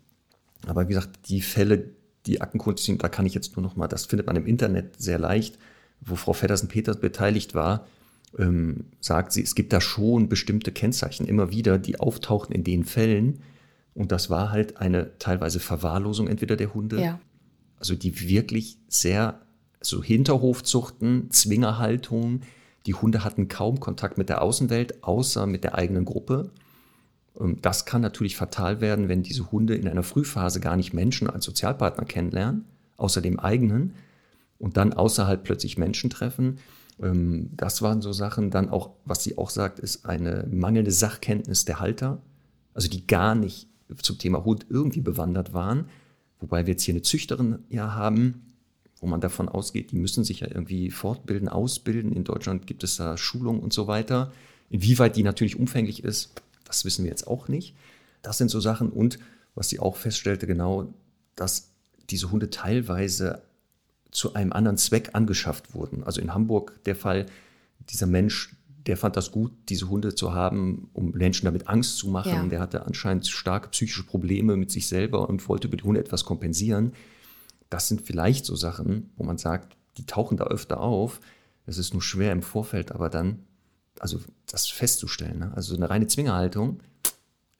[0.67, 1.91] Aber wie gesagt, die Fälle,
[2.27, 5.01] die Aktenkunst sind, da kann ich jetzt nur noch mal, das findet man im Internet
[5.01, 5.59] sehr leicht,
[6.01, 7.87] wo Frau Feddersen-Peters beteiligt war,
[8.37, 12.85] ähm, sagt sie, es gibt da schon bestimmte Kennzeichen immer wieder, die auftauchen in den
[12.85, 13.41] Fällen.
[13.95, 17.21] Und das war halt eine teilweise Verwahrlosung entweder der Hunde, ja.
[17.79, 19.41] also die wirklich sehr
[19.81, 22.43] so Hinterhofzuchten, Zwingerhaltung.
[22.87, 26.51] Die Hunde hatten kaum Kontakt mit der Außenwelt, außer mit der eigenen Gruppe.
[27.39, 31.29] Ähm, das kann natürlich fatal werden, wenn diese Hunde in einer Frühphase gar nicht Menschen
[31.31, 32.65] als Sozialpartner kennenlernen,
[32.97, 33.95] außer dem eigenen,
[34.59, 36.59] und dann außerhalb plötzlich Menschen treffen.
[37.03, 38.51] Ähm, das waren so Sachen.
[38.51, 42.21] Dann auch, was sie auch sagt, ist eine mangelnde Sachkenntnis der Halter,
[42.75, 43.69] also die gar nicht
[44.03, 45.89] zum Thema Hund irgendwie bewandert waren.
[46.41, 48.55] Wobei wir jetzt hier eine Züchterin ja haben,
[49.01, 52.13] wo man davon ausgeht, die müssen sich ja irgendwie fortbilden, ausbilden.
[52.13, 54.33] In Deutschland gibt es da Schulungen und so weiter.
[54.71, 56.33] Inwieweit die natürlich umfänglich ist,
[56.65, 57.75] das wissen wir jetzt auch nicht.
[58.23, 58.91] Das sind so Sachen.
[58.91, 59.19] Und
[59.55, 60.93] was sie auch feststellte, genau,
[61.35, 61.71] dass
[62.11, 63.43] diese Hunde teilweise
[64.11, 66.05] zu einem anderen Zweck angeschafft wurden.
[66.05, 67.27] Also in Hamburg der Fall,
[67.91, 68.57] dieser Mensch,
[68.87, 72.33] der fand das gut, diese Hunde zu haben, um Menschen damit Angst zu machen.
[72.33, 72.47] Ja.
[72.47, 76.25] Der hatte anscheinend starke psychische Probleme mit sich selber und wollte über die Hunde etwas
[76.25, 76.93] kompensieren.
[77.69, 81.21] Das sind vielleicht so Sachen, wo man sagt, die tauchen da öfter auf.
[81.67, 83.41] Es ist nur schwer im Vorfeld, aber dann,
[83.99, 85.41] also das festzustellen.
[85.41, 85.53] Ne?
[85.55, 86.81] Also eine reine Zwingerhaltung,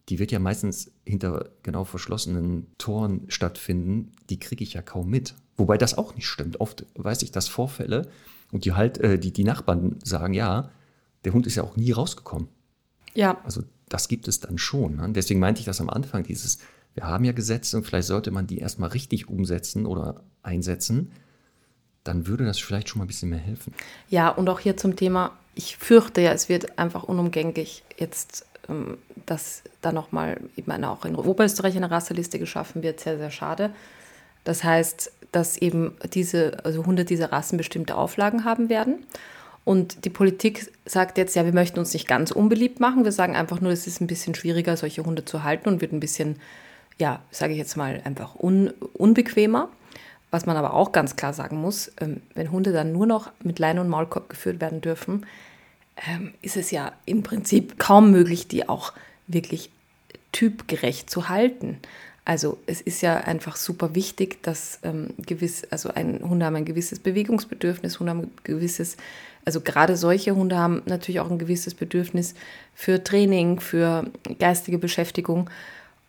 [0.09, 5.35] die wird ja meistens hinter genau verschlossenen Toren stattfinden, die kriege ich ja kaum mit.
[5.59, 6.61] Wobei das auch nicht stimmt.
[6.61, 8.09] Oft weiß ich, dass Vorfälle
[8.53, 10.71] und die halt, äh, die, die Nachbarn sagen, ja,
[11.25, 12.49] der Hund ist ja auch nie rausgekommen.
[13.15, 13.39] Ja.
[13.45, 14.97] Also das gibt es dann schon.
[14.97, 15.11] Ne?
[15.11, 16.59] Deswegen meinte ich das am Anfang, dieses,
[16.95, 21.11] wir haben ja Gesetze und vielleicht sollte man die erstmal richtig umsetzen oder einsetzen.
[22.05, 23.75] Dann würde das vielleicht schon mal ein bisschen mehr helfen.
[24.09, 28.99] Ja, und auch hier zum Thema, ich fürchte ja, es wird einfach unumgänglich jetzt ähm,
[29.27, 33.71] dass da nochmal eben eine, auch in Oberösterreich eine Rasseliste geschaffen wird, sehr, sehr schade.
[34.45, 39.05] Das heißt, dass eben diese, also Hunde dieser Rassen bestimmte Auflagen haben werden.
[39.65, 43.05] Und die Politik sagt jetzt, ja, wir möchten uns nicht ganz unbeliebt machen.
[43.05, 45.93] Wir sagen einfach nur, es ist ein bisschen schwieriger, solche Hunde zu halten und wird
[45.93, 46.37] ein bisschen,
[46.99, 49.69] ja, sage ich jetzt mal, einfach un, unbequemer.
[50.31, 53.59] Was man aber auch ganz klar sagen muss, ähm, wenn Hunde dann nur noch mit
[53.59, 55.27] Leine und Maulkorb geführt werden dürfen,
[56.07, 58.93] ähm, ist es ja im Prinzip kaum möglich, die auch
[59.27, 59.71] wirklich
[60.33, 61.79] typgerecht zu halten.
[62.29, 66.67] Also es ist ja einfach super wichtig, dass ähm, gewiss, also ein, Hunde haben ein
[66.67, 68.99] gewisses Bewegungsbedürfnis, Hunde haben ein gewisses,
[69.47, 72.35] also gerade solche Hunde haben natürlich auch ein gewisses Bedürfnis
[72.75, 75.49] für Training, für geistige Beschäftigung.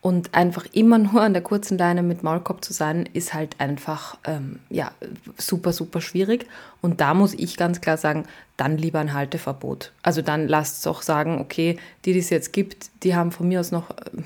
[0.02, 4.18] Und einfach immer nur an der kurzen Leine mit Maulkorb zu sein, ist halt einfach
[4.24, 4.92] ähm, ja,
[5.38, 6.44] super, super schwierig.
[6.82, 8.26] Und da muss ich ganz klar sagen,
[8.58, 9.92] dann lieber ein Halteverbot.
[10.02, 13.48] Also dann lasst es auch sagen, okay, die, die es jetzt gibt, die haben von
[13.48, 14.22] mir aus noch äh,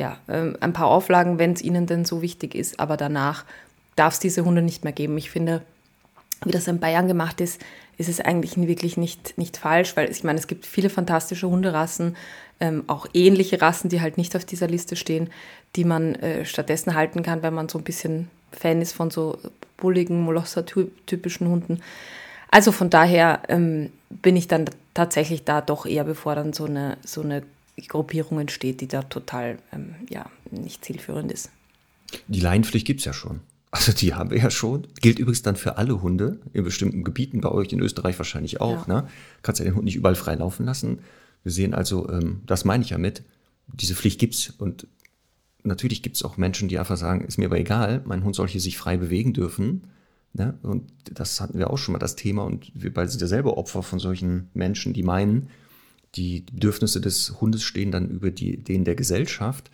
[0.00, 2.80] ja, äh, ein paar Auflagen, wenn es ihnen denn so wichtig ist.
[2.80, 3.44] Aber danach
[3.96, 5.16] darf es diese Hunde nicht mehr geben.
[5.18, 5.60] Ich finde,
[6.44, 7.60] wie das in Bayern gemacht ist,
[7.98, 12.16] ist es eigentlich wirklich nicht, nicht falsch, weil ich meine, es gibt viele fantastische Hunderassen,
[12.60, 15.28] ähm, auch ähnliche Rassen, die halt nicht auf dieser Liste stehen,
[15.76, 19.38] die man äh, stattdessen halten kann, wenn man so ein bisschen Fan ist von so
[19.76, 21.82] bulligen, Molosser-typischen Hunden.
[22.50, 26.96] Also von daher ähm, bin ich dann tatsächlich da doch eher, bevor dann so eine,
[27.04, 27.42] so eine
[27.88, 31.50] Gruppierung entsteht, die da total ähm, ja, nicht zielführend ist.
[32.28, 33.40] Die Leinenpflicht gibt es ja schon.
[33.72, 34.88] Also die haben wir ja schon.
[35.00, 38.88] Gilt übrigens dann für alle Hunde in bestimmten Gebieten, bei euch in Österreich wahrscheinlich auch.
[38.88, 39.02] Ja.
[39.02, 39.08] Ne?
[39.42, 41.00] Kannst ja den Hund nicht überall frei laufen lassen.
[41.44, 43.22] Wir sehen also, ähm, das meine ich ja mit,
[43.68, 44.86] diese Pflicht gibt's und
[45.62, 48.48] natürlich gibt es auch Menschen, die einfach sagen, ist mir aber egal, mein Hund soll
[48.48, 49.84] hier sich frei bewegen dürfen.
[50.32, 50.58] Ne?
[50.62, 53.56] Und das hatten wir auch schon mal das Thema und wir beide sind ja selber
[53.58, 55.48] Opfer von solchen Menschen, die meinen,
[56.14, 59.70] die Bedürfnisse des Hundes stehen dann über die, denen der Gesellschaft.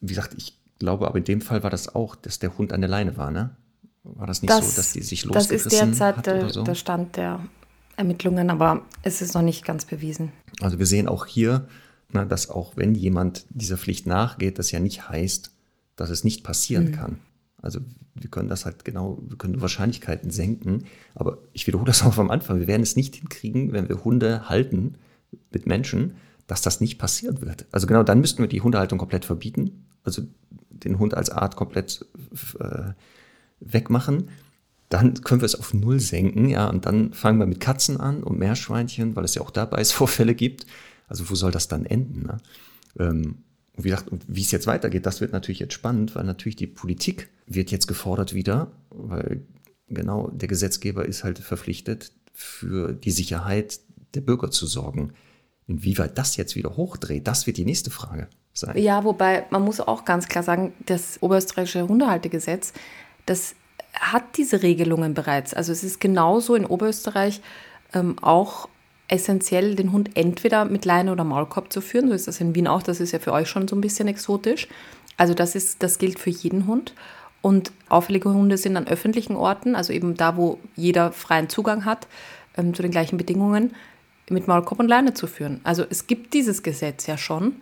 [0.00, 2.80] Wie gesagt, ich glaube, aber in dem Fall war das auch, dass der Hund an
[2.80, 3.56] der Leine war, ne?
[4.04, 6.64] War das nicht das, so, dass die sich losgerissen Das ist derzeit der, so?
[6.64, 7.40] der Stand der
[7.96, 10.32] Ermittlungen, aber es ist noch nicht ganz bewiesen.
[10.60, 11.68] Also wir sehen auch hier,
[12.10, 15.52] na, dass auch wenn jemand dieser Pflicht nachgeht, das ja nicht heißt,
[15.94, 16.92] dass es nicht passieren mhm.
[16.92, 17.18] kann.
[17.60, 17.78] Also
[18.14, 22.30] wir können das halt genau, wir können Wahrscheinlichkeiten senken, aber ich wiederhole das auch am
[22.30, 24.96] Anfang, wir werden es nicht hinkriegen, wenn wir Hunde halten
[25.50, 26.16] mit Menschen,
[26.46, 27.66] dass das nicht passieren wird.
[27.72, 30.22] Also genau dann müssten wir die Hundehaltung komplett verbieten, also
[30.70, 32.04] den Hund als Art komplett
[32.58, 32.92] äh,
[33.60, 34.28] wegmachen.
[34.88, 38.22] Dann können wir es auf Null senken, ja, und dann fangen wir mit Katzen an
[38.22, 40.66] und Meerschweinchen, weil es ja auch da Beißvorfälle gibt.
[41.08, 42.26] Also wo soll das dann enden?
[42.26, 42.36] Ne?
[42.98, 43.36] Ähm,
[43.74, 46.66] und wie gesagt, wie es jetzt weitergeht, das wird natürlich jetzt spannend, weil natürlich die
[46.66, 49.46] Politik wird jetzt gefordert wieder, weil
[49.88, 53.80] genau der Gesetzgeber ist halt verpflichtet, für die Sicherheit
[54.14, 55.12] der Bürger zu sorgen.
[55.66, 58.76] Inwieweit das jetzt wieder hochdreht, das wird die nächste Frage sein.
[58.76, 62.72] Ja, wobei man muss auch ganz klar sagen, das oberösterreichische Hundehaltegesetz,
[63.26, 63.54] das
[63.94, 65.54] hat diese Regelungen bereits.
[65.54, 67.40] Also es ist genauso in Oberösterreich
[67.94, 68.68] ähm, auch
[69.08, 72.08] essentiell, den Hund entweder mit Leine oder Maulkorb zu führen.
[72.08, 72.82] So ist das in Wien auch.
[72.82, 74.68] Das ist ja für euch schon so ein bisschen exotisch.
[75.16, 76.94] Also das ist, das gilt für jeden Hund.
[77.42, 82.06] Und auffällige Hunde sind an öffentlichen Orten, also eben da, wo jeder freien Zugang hat
[82.56, 83.74] ähm, zu den gleichen Bedingungen,
[84.32, 85.60] mit Maulkorb und Leine zu führen.
[85.64, 87.56] Also es gibt dieses Gesetz ja schon.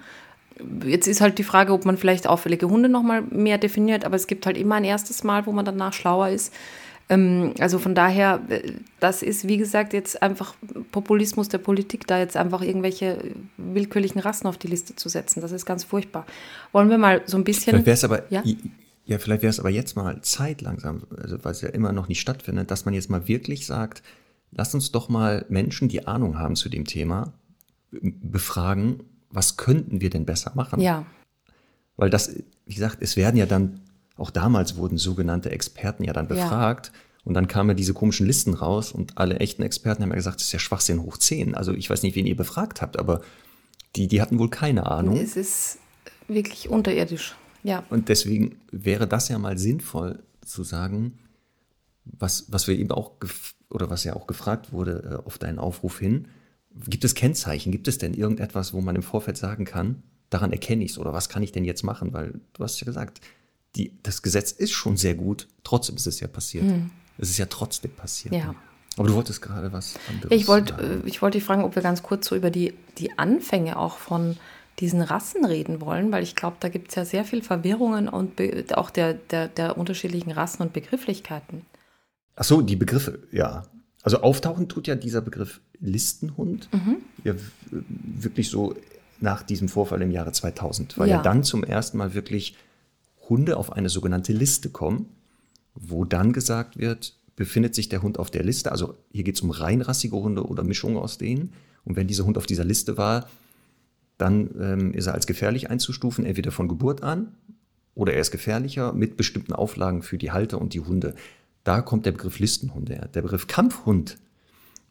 [0.85, 4.27] Jetzt ist halt die Frage, ob man vielleicht auffällige Hunde nochmal mehr definiert, aber es
[4.27, 6.53] gibt halt immer ein erstes Mal, wo man danach schlauer ist.
[7.11, 10.55] Ähm, also von daher, äh, das ist wie gesagt jetzt einfach
[10.93, 13.19] Populismus der Politik, da jetzt einfach irgendwelche
[13.57, 15.41] willkürlichen Rassen auf die Liste zu setzen.
[15.41, 16.25] Das ist ganz furchtbar.
[16.73, 17.73] Wollen wir mal so ein bisschen.
[17.73, 18.43] Vielleicht wäre es aber, ja?
[19.07, 22.07] ja, vielleicht wäre es aber jetzt mal Zeit langsam, also weil es ja immer noch
[22.07, 24.05] nicht stattfindet, dass man jetzt mal wirklich sagt,
[24.53, 27.33] lass uns doch mal Menschen, die Ahnung haben zu dem Thema,
[27.91, 30.81] befragen, was könnten wir denn besser machen?
[30.81, 31.07] Ja.
[31.97, 32.35] Weil das,
[32.67, 33.81] wie gesagt, es werden ja dann,
[34.17, 36.93] auch damals wurden sogenannte Experten ja dann befragt.
[36.93, 37.01] Ja.
[37.25, 40.37] Und dann kamen ja diese komischen Listen raus und alle echten Experten haben ja gesagt,
[40.37, 41.55] das ist ja Schwachsinn hoch 10.
[41.55, 43.21] Also ich weiß nicht, wen ihr befragt habt, aber
[43.97, 45.17] die, die hatten wohl keine Ahnung.
[45.17, 45.79] Es ist
[46.29, 47.85] wirklich unterirdisch, ja.
[47.91, 51.19] Und deswegen wäre das ja mal sinnvoll zu sagen,
[52.19, 53.13] was, was wir eben auch,
[53.71, 56.29] oder was ja auch gefragt wurde äh, auf deinen Aufruf hin,
[56.87, 57.73] Gibt es Kennzeichen?
[57.73, 61.13] Gibt es denn irgendetwas, wo man im Vorfeld sagen kann, daran erkenne ich es oder
[61.13, 62.13] was kann ich denn jetzt machen?
[62.13, 63.21] Weil du hast ja gesagt,
[63.75, 66.65] die, das Gesetz ist schon sehr gut, trotzdem ist es ja passiert.
[66.65, 66.91] Mhm.
[67.19, 68.35] Es ist ja trotzdem passiert.
[68.35, 68.55] Ja.
[68.97, 71.83] Aber du wolltest gerade was anderes Ich wollte äh, ich wollte dich fragen, ob wir
[71.83, 74.37] ganz kurz so über die, die Anfänge auch von
[74.79, 78.41] diesen Rassen reden wollen, weil ich glaube, da gibt es ja sehr viel Verwirrungen und
[78.75, 81.67] auch der, der, der unterschiedlichen Rassen und Begrifflichkeiten.
[82.41, 83.65] Ach so, die Begriffe, ja.
[84.03, 86.97] Also auftauchen tut ja dieser Begriff Listenhund mhm.
[87.23, 87.35] ja
[87.71, 88.75] wirklich so
[89.21, 91.17] nach diesem Vorfall im Jahre 2000, weil ja.
[91.17, 92.57] ja dann zum ersten Mal wirklich
[93.29, 95.11] Hunde auf eine sogenannte Liste kommen,
[95.75, 98.73] wo dann gesagt wird, befindet sich der Hund auf der Liste.
[98.73, 101.53] Also hier geht es um reinrassige Hunde oder Mischungen aus denen.
[101.85, 103.29] Und wenn dieser Hund auf dieser Liste war,
[104.17, 107.35] dann ähm, ist er als gefährlich einzustufen, entweder von Geburt an
[107.95, 111.15] oder er ist gefährlicher mit bestimmten Auflagen für die Halter und die Hunde.
[111.65, 113.09] Da kommt der Begriff Listenhunde her.
[113.09, 114.19] Der Begriff Kampfhund,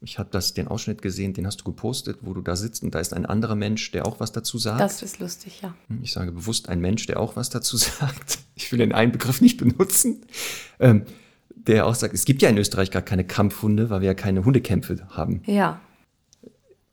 [0.00, 2.94] ich habe das den Ausschnitt gesehen, den hast du gepostet, wo du da sitzt und
[2.94, 4.80] da ist ein anderer Mensch, der auch was dazu sagt.
[4.80, 5.74] Das ist lustig, ja.
[5.88, 8.38] Hm, ich sage bewusst ein Mensch, der auch was dazu sagt.
[8.54, 10.22] Ich will den einen Begriff nicht benutzen.
[10.78, 11.04] Ähm,
[11.54, 14.44] der auch sagt, es gibt ja in Österreich gar keine Kampfhunde, weil wir ja keine
[14.44, 15.42] Hundekämpfe haben.
[15.46, 15.80] Ja.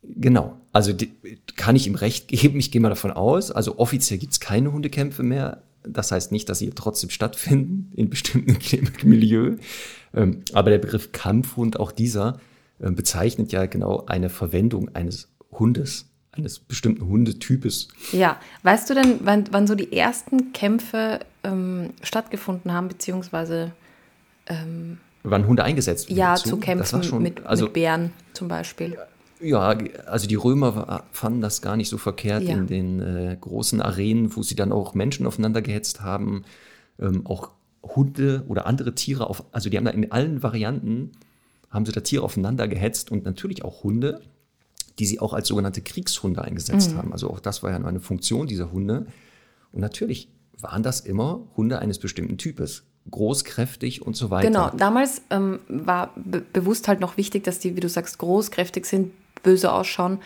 [0.03, 0.59] Genau.
[0.73, 1.11] Also die,
[1.55, 3.51] kann ich ihm recht geben, ich gehe mal davon aus.
[3.51, 5.63] Also offiziell gibt es keine Hundekämpfe mehr.
[5.89, 8.57] Das heißt nicht, dass sie trotzdem stattfinden in bestimmten
[9.03, 9.57] Milieu.
[10.13, 12.39] Ähm, aber der Begriff Kampfhund, auch dieser,
[12.79, 17.89] äh, bezeichnet ja genau eine Verwendung eines Hundes, eines bestimmten Hundetypes.
[18.11, 23.71] Ja, weißt du denn, wann, wann so die ersten Kämpfe ähm, stattgefunden haben, beziehungsweise
[24.47, 26.19] ähm, wann Hunde eingesetzt wurden?
[26.19, 28.93] Ja, zu, zu Kämpfen schon, mit, also, mit Bären zum Beispiel.
[28.93, 29.07] Ja,
[30.05, 32.55] also die Römer fanden das gar nicht so verkehrt ja.
[32.55, 36.43] in den äh, großen Arenen, wo sie dann auch Menschen aufeinander gehetzt haben,
[36.99, 37.51] ähm, auch
[37.83, 41.11] Hunde oder andere Tiere auf, also die haben da in allen Varianten
[41.69, 44.21] haben sie da Tiere aufeinander gehetzt und natürlich auch Hunde,
[44.99, 46.97] die sie auch als sogenannte Kriegshunde eingesetzt mhm.
[46.97, 47.13] haben.
[47.13, 49.07] Also auch das war ja eine Funktion dieser Hunde.
[49.71, 50.29] Und natürlich
[50.59, 52.83] waren das immer Hunde eines bestimmten Types.
[53.09, 54.47] Groß, kräftig und so weiter.
[54.47, 58.51] Genau, damals ähm, war be bewusst halt noch wichtig, dass die, wie du sagst, groß,
[58.51, 59.13] kräftig sind,
[59.43, 60.19] böse ausschauen.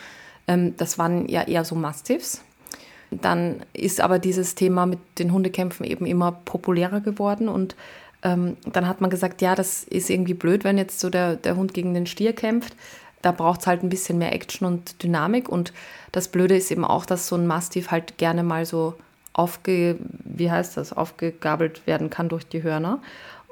[0.47, 2.41] Ähm, das waren ja eher so Mastiffs.
[3.11, 7.75] Dann ist aber dieses Thema mit den Hundekämpfen eben immer populärer geworden und
[8.23, 11.55] ähm, dann hat man gesagt, ja, das ist irgendwie blöd, wenn jetzt so der, der
[11.55, 12.75] Hund gegen den Stier kämpft.
[13.21, 15.49] Da braucht es halt ein bisschen mehr Action und Dynamik.
[15.49, 15.73] Und
[16.11, 18.95] das Blöde ist eben auch, dass so ein Mastiff halt gerne mal so
[19.33, 22.99] aufge, wie heißt das, aufgegabelt werden kann durch die Hörner.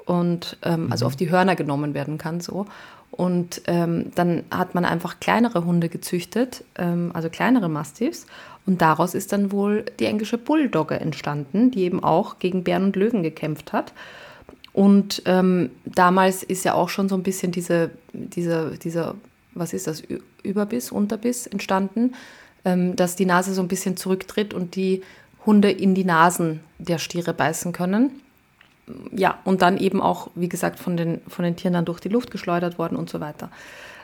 [0.06, 0.92] Und ähm, mhm.
[0.92, 2.66] also auf die Hörner genommen werden kann so.
[3.10, 8.26] Und ähm, dann hat man einfach kleinere Hunde gezüchtet, ähm, also kleinere Mastiffs.
[8.66, 12.96] Und daraus ist dann wohl die englische Bulldogge entstanden, die eben auch gegen Bären und
[12.96, 13.92] Löwen gekämpft hat.
[14.72, 19.16] Und ähm, damals ist ja auch schon so ein bisschen diese, diese, dieser,
[19.54, 20.02] was ist das,
[20.42, 22.14] Überbiss, Unterbiss entstanden,
[22.64, 25.02] ähm, dass die Nase so ein bisschen zurücktritt und die
[25.44, 28.10] Hunde in die Nasen der Stiere beißen können.
[29.12, 32.08] Ja, und dann eben auch, wie gesagt, von den, von den Tieren dann durch die
[32.08, 33.50] Luft geschleudert worden und so weiter.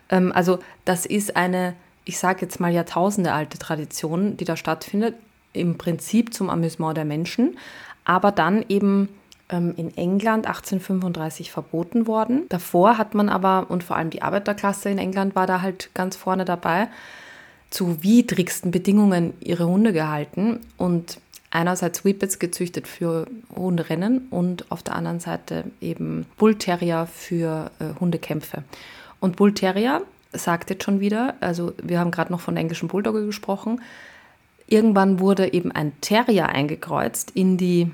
[0.09, 1.75] Ähm, also das ist eine,
[2.05, 5.15] ich sage jetzt mal Jahrtausende alte Tradition, die da stattfindet,
[5.53, 7.57] im Prinzip zum Amüsement der Menschen,
[8.05, 9.09] aber dann eben
[9.49, 12.47] ähm, in England 1835 verboten worden.
[12.49, 16.17] Davor hat man aber, und vor allem die Arbeiterklasse in England war da halt ganz
[16.17, 16.89] vorne dabei,
[17.71, 21.19] zu widrigsten Bedingungen ihre Hunde gehalten und
[21.57, 28.63] einerseits Whippets gezüchtet für Hunderennen und auf der anderen Seite eben Bullterrier für äh, Hundekämpfe.
[29.21, 30.03] Und Bullterrier
[30.33, 33.81] sagt jetzt schon wieder, also wir haben gerade noch von der englischen Bulldogge gesprochen,
[34.67, 37.91] irgendwann wurde eben ein Terrier eingekreuzt in die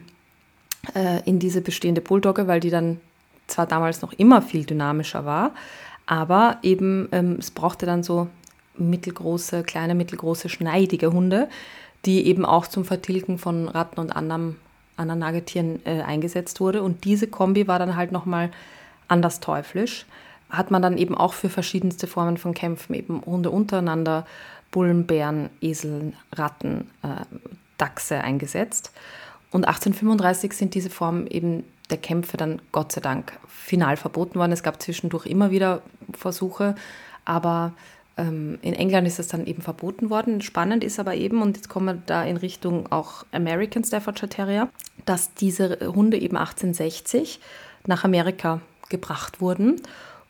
[0.94, 3.00] äh, in diese bestehende Bulldogge, weil die dann
[3.46, 5.54] zwar damals noch immer viel dynamischer war,
[6.06, 8.26] aber eben ähm, es brauchte dann so
[8.76, 11.48] mittelgroße, kleine, mittelgroße, schneidige Hunde,
[12.04, 14.56] die eben auch zum Vertilgen von Ratten und anderen,
[14.96, 16.82] anderen Nagetieren äh, eingesetzt wurde.
[16.82, 18.50] Und diese Kombi war dann halt nochmal
[19.08, 20.06] anders teuflisch.
[20.50, 24.26] Hat man dann eben auch für verschiedenste Formen von Kämpfen, eben Hunde untereinander,
[24.70, 27.24] Bullen, Bären, Esel, Ratten, äh,
[27.78, 28.92] Dachse eingesetzt.
[29.50, 34.52] Und 1835 sind diese Formen eben der Kämpfe dann Gott sei Dank final verboten worden.
[34.52, 35.82] Es gab zwischendurch immer wieder
[36.12, 36.74] Versuche,
[37.24, 37.72] aber
[38.16, 40.42] in England ist es dann eben verboten worden.
[40.42, 44.68] Spannend ist aber eben, und jetzt kommen wir da in Richtung auch American Staffordshire Terrier,
[45.06, 47.40] dass diese Hunde eben 1860
[47.86, 48.60] nach Amerika
[48.90, 49.80] gebracht wurden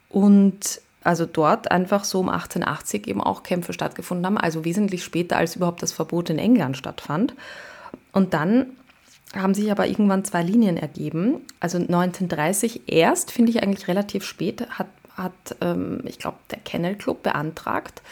[0.08, 5.36] und also dort einfach so um 1880 eben auch Kämpfe stattgefunden haben, also wesentlich später
[5.36, 7.34] als überhaupt das Verbot in England stattfand.
[8.12, 8.76] Und dann
[9.34, 11.40] haben sich aber irgendwann zwei Linien ergeben.
[11.58, 14.86] Also 1930 erst, finde ich eigentlich relativ spät, hat,
[15.16, 18.02] hat ähm, ich glaube, der Kennel Club beantragt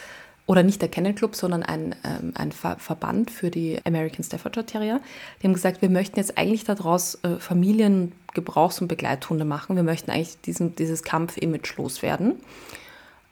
[0.51, 4.67] oder nicht der Kennel Club, sondern ein, ähm, ein Ver Verband für die American Staffordshire
[4.67, 5.01] Terrier.
[5.41, 9.77] Die haben gesagt, wir möchten jetzt eigentlich daraus äh, Familien, Gebrauchs- und Begleithunde machen.
[9.77, 12.35] Wir möchten eigentlich diesen, dieses Kampf-Image loswerden.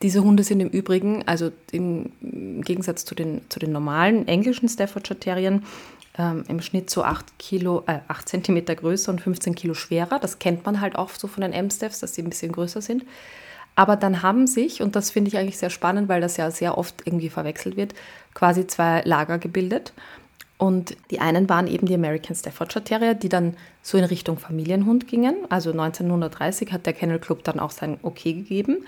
[0.03, 2.13] Diese Hunde sind im Übrigen, also im
[2.63, 5.65] Gegensatz zu den, zu den normalen englischen Staffordshire Terriern,
[6.17, 10.21] ähm, im Schnitt so 8 Kilo, äh, 8 Zentimeter größer und 15 Kilo schwerer.
[10.21, 13.05] Das kennt man halt auch so von den M-Staffs, dass sie ein bisschen größer sind.
[13.79, 16.77] Aber dann haben sich, und das finde ich eigentlich sehr spannend, weil das ja sehr
[16.77, 17.95] oft irgendwie verwechselt wird,
[18.35, 19.93] quasi zwei Lager gebildet.
[20.57, 25.07] Und die einen waren eben die American Staffordshire Terrier, die dann so in Richtung Familienhund
[25.07, 25.37] gingen.
[25.49, 28.79] Also 1930 hat der Kennel Club dann auch sein Okay gegeben.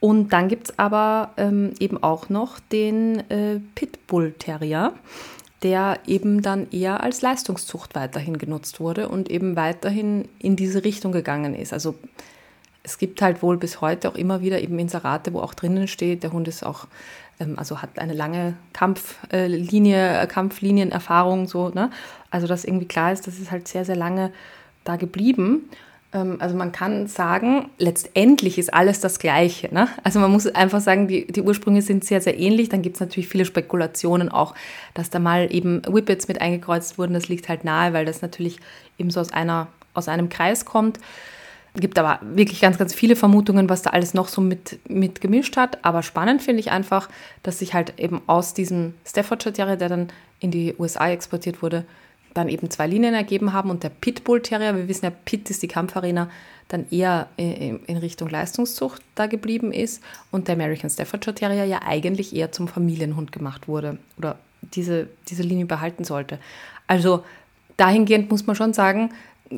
[0.00, 4.94] Und dann gibt es aber ähm, eben auch noch den äh, Pitbull Terrier,
[5.62, 11.12] der eben dann eher als Leistungszucht weiterhin genutzt wurde und eben weiterhin in diese Richtung
[11.12, 11.74] gegangen ist.
[11.74, 11.96] Also
[12.82, 16.22] es gibt halt wohl bis heute auch immer wieder eben Inserate, wo auch drinnen steht,
[16.22, 16.86] der Hund ist auch,
[17.40, 21.90] ähm, also hat eine lange Kampflinie, äh, Kampflinienerfahrung, so, ne?
[22.30, 24.32] Also, dass irgendwie klar ist, das ist halt sehr, sehr lange
[24.84, 25.68] da geblieben.
[26.12, 29.72] Ähm, also man kann sagen, letztendlich ist alles das Gleiche.
[29.72, 29.88] Ne?
[30.02, 32.68] Also man muss einfach sagen, die, die Ursprünge sind sehr, sehr ähnlich.
[32.68, 34.54] Dann gibt es natürlich viele Spekulationen auch,
[34.94, 37.14] dass da mal eben Whippets mit eingekreuzt wurden.
[37.14, 38.58] Das liegt halt nahe, weil das natürlich
[38.98, 40.98] eben so aus, einer, aus einem Kreis kommt
[41.74, 45.56] gibt aber wirklich ganz, ganz viele Vermutungen, was da alles noch so mit, mit gemischt
[45.56, 45.84] hat.
[45.84, 47.08] Aber spannend finde ich einfach,
[47.42, 50.08] dass sich halt eben aus diesem Staffordshire Terrier, der dann
[50.40, 51.84] in die USA exportiert wurde,
[52.34, 55.62] dann eben zwei Linien ergeben haben und der Pitbull Terrier, wir wissen ja, Pit ist
[55.62, 56.30] die Kampfarena,
[56.68, 62.34] dann eher in Richtung Leistungszucht da geblieben ist und der American Staffordshire Terrier ja eigentlich
[62.34, 66.38] eher zum Familienhund gemacht wurde oder diese, diese Linie behalten sollte.
[66.86, 67.24] Also
[67.76, 69.10] dahingehend muss man schon sagen,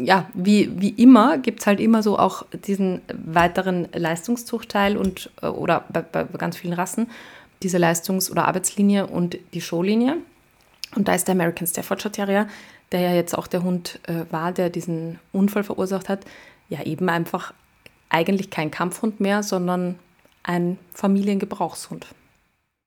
[0.02, 5.46] ja, wie, wie immer gibt es halt immer so auch diesen weiteren Leistungszuchtteil und äh,
[5.46, 7.08] oder bei, bei ganz vielen Rassen
[7.62, 10.18] diese Leistungs- oder Arbeitslinie und die Showlinie.
[10.94, 12.48] Und da ist der American Staffordshire Terrier,
[12.92, 16.24] der ja jetzt auch der Hund äh, war, der diesen Unfall verursacht hat,
[16.68, 17.54] ja eben einfach
[18.08, 19.98] eigentlich kein Kampfhund mehr, sondern
[20.42, 22.06] ein Familiengebrauchshund.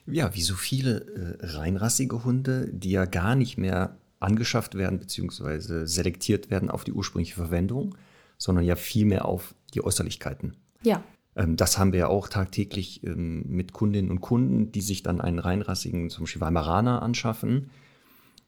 [0.05, 5.86] Ja, wie so viele äh, reinrassige Hunde, die ja gar nicht mehr angeschafft werden bzw.
[5.86, 7.95] selektiert werden auf die ursprüngliche Verwendung,
[8.38, 10.55] sondern ja vielmehr auf die Äußerlichkeiten.
[10.84, 11.03] Ja.
[11.36, 15.22] Ähm, das haben wir ja auch tagtäglich ähm, mit Kundinnen und Kunden, die sich dann
[15.22, 17.70] einen reinrassigen, zum Beispiel Weimaraner anschaffen,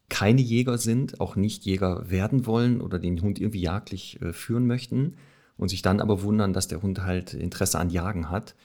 [0.10, 4.66] keine Jäger sind, auch nicht Jäger werden wollen oder den Hund irgendwie jagdlich äh, führen
[4.66, 5.16] möchten
[5.56, 8.56] und sich dann aber wundern, dass der Hund halt Interesse an Jagen hat.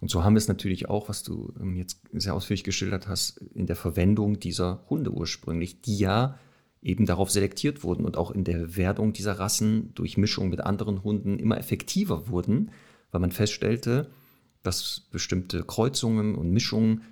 [0.00, 3.38] Und so haben wir es natürlich auch, was du ähm, jetzt sehr ausführlich geschildert hast,
[3.54, 6.38] in der Verwendung dieser Hunde ursprünglich, die ja
[6.84, 11.02] eben darauf selektiert wurden und auch in der Werdung dieser Rassen durch Mischung mit anderen
[11.02, 12.70] Hunden immer effektiver wurden,
[13.10, 14.10] weil man feststellte,
[14.62, 17.02] dass bestimmte Kreuzungen und Mischungen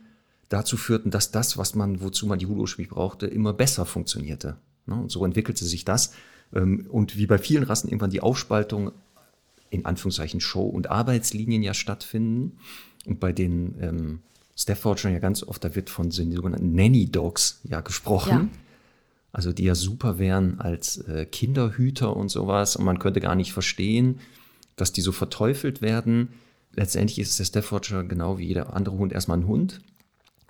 [0.51, 4.59] dazu führten, dass das, was man, wozu man die Hunde ursprünglich brauchte, immer besser funktionierte.
[4.87, 4.95] Ne?
[4.95, 6.13] Und so entwickelte sich das.
[6.55, 8.93] Ähm, und wie bei vielen Rassen irgendwann die Aufspaltung
[9.71, 12.59] in Anführungszeichen Show- und Arbeitslinien ja stattfinden.
[13.07, 14.19] Und bei den ähm,
[14.55, 18.51] Staffordshire ja ganz oft, da wird von den sogenannten Nanny Dogs ja gesprochen.
[18.53, 18.62] Ja
[19.33, 22.77] also die ja super wären als äh, Kinderhüter und sowas.
[22.77, 24.21] Und man könnte gar nicht verstehen,
[24.77, 26.29] dass die so verteufelt werden.
[26.75, 29.81] Letztendlich ist der Staffordshire genau wie jeder andere Hund erstmal ein Hund.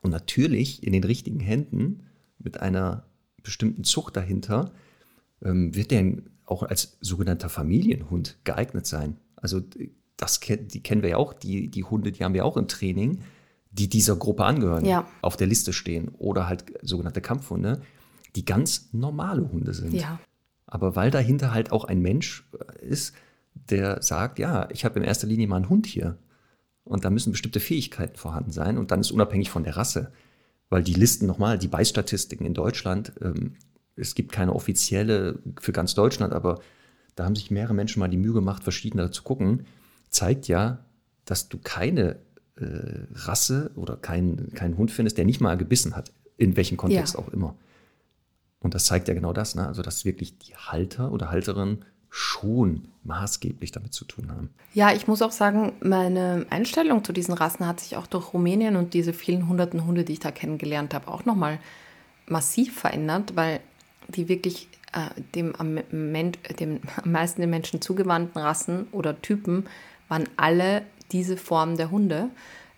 [0.02, 2.06] Und natürlich in den richtigen Händen
[2.38, 3.06] mit einer
[3.42, 4.72] bestimmten Zucht dahinter
[5.42, 6.14] ähm, wird der
[6.44, 9.16] auch als sogenannter Familienhund geeignet sein.
[9.36, 9.62] Also
[10.16, 13.20] das die kennen wir ja auch, die, die Hunde, die haben wir auch im Training,
[13.70, 15.06] die dieser Gruppe angehören, ja.
[15.22, 17.80] auf der Liste stehen oder halt sogenannte Kampfhunde
[18.36, 19.92] die ganz normale Hunde sind.
[19.92, 20.18] Ja.
[20.66, 23.14] Aber weil dahinter halt auch ein Mensch äh, ist,
[23.54, 26.16] der sagt, ja, ich habe in erster Linie mal einen Hund hier.
[26.84, 28.78] Und da müssen bestimmte Fähigkeiten vorhanden sein.
[28.78, 30.12] Und dann ist unabhängig von der Rasse.
[30.68, 33.56] Weil die Listen nochmal, die Beißstatistiken in Deutschland, ähm,
[33.94, 36.60] es gibt keine offizielle für ganz Deutschland, aber
[37.14, 39.66] da haben sich mehrere Menschen mal die Mühe gemacht, verschiedene zu gucken,
[40.08, 40.84] zeigt ja,
[41.26, 42.16] dass du keine
[42.56, 47.14] äh, Rasse oder keinen kein Hund findest, der nicht mal gebissen hat, in welchem Kontext
[47.14, 47.20] ja.
[47.20, 47.54] auch immer.
[48.62, 49.66] Und das zeigt ja genau das, ne?
[49.66, 54.50] also dass wirklich die Halter oder Halterinnen schon maßgeblich damit zu tun haben.
[54.74, 58.76] Ja, ich muss auch sagen, meine Einstellung zu diesen Rassen hat sich auch durch Rumänien
[58.76, 61.58] und diese vielen hunderten Hunde, die ich da kennengelernt habe, auch nochmal
[62.26, 63.60] massiv verändert, weil
[64.08, 69.64] die wirklich äh, dem, am, dem am meisten den Menschen zugewandten Rassen oder Typen
[70.08, 70.82] waren alle
[71.12, 72.28] diese Formen der Hunde,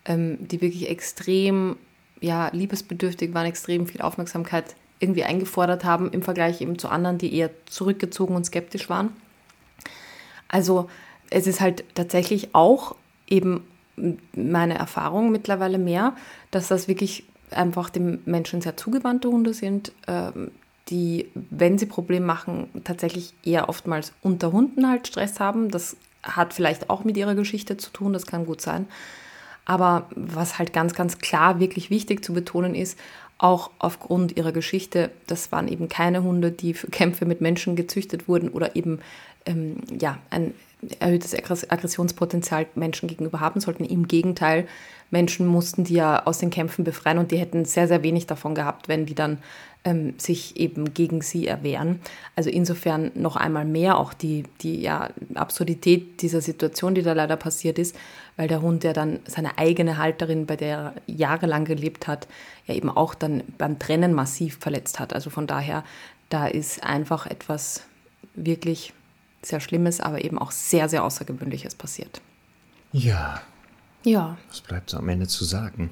[0.05, 1.75] ähm, die wirklich extrem
[2.21, 7.33] ja, liebesbedürftig waren, extrem viel Aufmerksamkeit irgendwie eingefordert haben im Vergleich eben zu anderen, die
[7.33, 9.15] eher zurückgezogen und skeptisch waren.
[10.47, 10.89] Also
[11.29, 12.95] es ist halt tatsächlich auch
[13.27, 13.65] eben
[14.33, 16.15] meine Erfahrung mittlerweile mehr,
[16.51, 20.51] dass das wirklich einfach dem Menschen sehr zugewandte Hunde sind, ähm,
[20.89, 25.71] die, wenn sie Probleme machen, tatsächlich eher oftmals unter Hunden halt Stress haben.
[25.71, 28.87] Das hat vielleicht auch mit ihrer Geschichte zu tun, das kann gut sein.
[29.65, 32.99] Aber was halt ganz, ganz klar wirklich wichtig zu betonen ist,
[33.37, 38.27] auch aufgrund ihrer Geschichte, das waren eben keine Hunde, die für Kämpfe mit Menschen gezüchtet
[38.27, 38.99] wurden oder eben
[39.45, 40.53] ähm, ja, ein
[40.99, 43.85] erhöhtes Aggressionspotenzial Menschen gegenüber haben sollten.
[43.85, 44.67] Im Gegenteil,
[45.11, 48.55] Menschen mussten die ja aus den Kämpfen befreien und die hätten sehr, sehr wenig davon
[48.55, 49.39] gehabt, wenn die dann
[49.85, 52.01] ähm, sich eben gegen sie erwehren.
[52.35, 57.37] Also insofern noch einmal mehr auch die, die ja, Absurdität dieser Situation, die da leider
[57.37, 57.95] passiert ist,
[58.35, 62.27] weil der Hund, der dann seine eigene Halterin, bei der er jahrelang gelebt hat,
[62.65, 65.13] ja eben auch dann beim Trennen massiv verletzt hat.
[65.13, 65.83] Also von daher,
[66.29, 67.83] da ist einfach etwas
[68.33, 68.91] wirklich
[69.43, 72.21] sehr Schlimmes, aber eben auch sehr, sehr Außergewöhnliches passiert.
[72.91, 73.41] Ja.
[74.03, 74.37] Ja.
[74.49, 75.91] Was bleibt so am Ende zu sagen?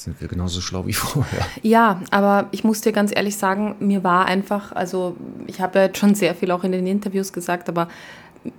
[0.00, 1.46] Sind wir genauso schlau wie vorher?
[1.62, 5.14] Ja, aber ich muss dir ganz ehrlich sagen, mir war einfach, also
[5.46, 7.88] ich habe ja schon sehr viel auch in den Interviews gesagt, aber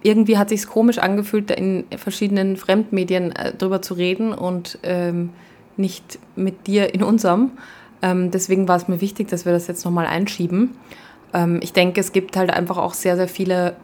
[0.04, 5.32] irgendwie hat sich komisch angefühlt, in verschiedenen Fremdmedien äh, darüber zu reden und ähm,
[5.78, 7.54] nicht mit dir in unserem.
[8.04, 10.76] Ähm, deswegen war es mir wichtig, dass wir das jetzt nochmal einschieben.
[11.34, 13.76] Ähm, ich denke, es gibt halt einfach auch sehr, sehr viele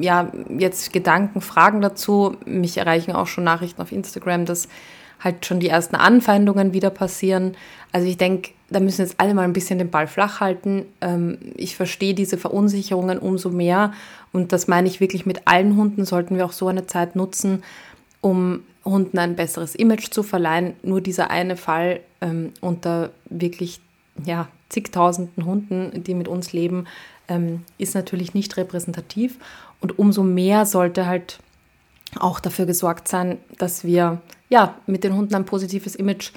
[0.00, 2.36] ja, jetzt Gedanken, Fragen dazu.
[2.46, 4.68] Mich erreichen auch schon Nachrichten auf Instagram, dass
[5.22, 7.56] halt schon die ersten Anfeindungen wieder passieren.
[7.92, 10.86] Also ich denke, da müssen jetzt alle mal ein bisschen den Ball flach halten.
[11.00, 13.92] Ähm, ich verstehe diese Verunsicherungen umso mehr
[14.32, 17.62] und das meine ich wirklich mit allen Hunden, sollten wir auch so eine Zeit nutzen,
[18.20, 20.74] um Hunden ein besseres Image zu verleihen.
[20.82, 23.80] Nur dieser eine Fall ähm, unter wirklich
[24.24, 26.86] ja, zigtausenden Hunden, die mit uns leben,
[27.28, 29.38] ähm, ist natürlich nicht repräsentativ.
[29.80, 31.38] Und umso mehr sollte halt
[32.18, 36.32] auch dafür gesorgt sein, dass wir ja mit den Hunden ein positives Image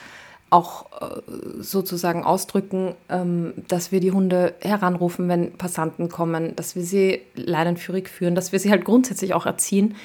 [0.50, 1.22] auch äh,
[1.60, 8.10] sozusagen ausdrücken, ähm, dass wir die Hunde heranrufen, wenn Passanten kommen, dass wir sie leinenführig
[8.10, 9.96] führen, dass wir sie halt grundsätzlich auch erziehen.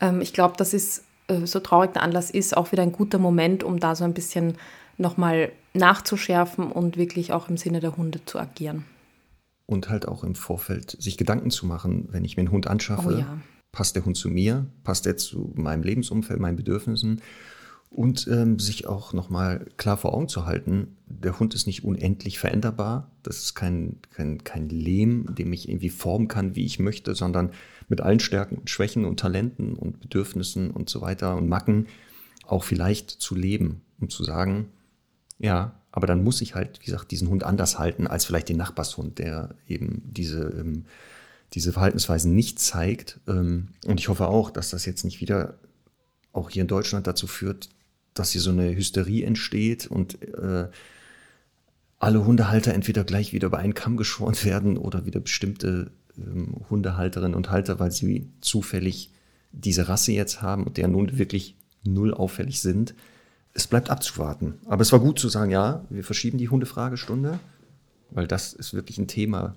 [0.00, 3.18] Ähm, ich glaube, das ist, äh, so traurig der Anlass ist, auch wieder ein guter
[3.18, 4.56] Moment, um da so ein bisschen
[4.96, 8.84] nochmal nachzuschärfen und wirklich auch im Sinne der Hunde zu agieren.
[9.66, 13.08] Und halt auch im Vorfeld sich Gedanken zu machen, wenn ich mir einen Hund anschaffe,
[13.08, 13.38] oh ja.
[13.72, 17.20] Passt der Hund zu mir, passt er zu meinem Lebensumfeld, meinen Bedürfnissen
[17.90, 22.38] und ähm, sich auch nochmal klar vor Augen zu halten, der Hund ist nicht unendlich
[22.38, 23.10] veränderbar.
[23.22, 27.50] Das ist kein, kein, kein Lehm, dem ich irgendwie formen kann, wie ich möchte, sondern
[27.88, 31.86] mit allen Stärken und Schwächen und Talenten und Bedürfnissen und so weiter und Macken
[32.46, 34.68] auch vielleicht zu leben und zu sagen,
[35.38, 38.56] ja, aber dann muss ich halt, wie gesagt, diesen Hund anders halten als vielleicht den
[38.56, 40.86] Nachbarshund, der eben diese, ähm,
[41.54, 43.20] diese Verhaltensweisen nicht zeigt.
[43.28, 45.58] Ähm, und ich hoffe auch, dass das jetzt nicht wieder
[46.32, 47.68] auch hier in Deutschland dazu führt,
[48.14, 50.68] dass hier so eine Hysterie entsteht und äh,
[51.98, 57.34] alle Hundehalter entweder gleich wieder über einen Kamm geschoren werden oder wieder bestimmte ähm, Hundehalterinnen
[57.34, 59.12] und Halter, weil sie zufällig
[59.52, 62.94] diese Rasse jetzt haben und der nun wirklich null auffällig sind.
[63.54, 64.54] Es bleibt abzuwarten.
[64.64, 67.38] Aber es war gut zu sagen, ja, wir verschieben die Hundefragestunde,
[68.10, 69.54] weil das ist wirklich ein Thema,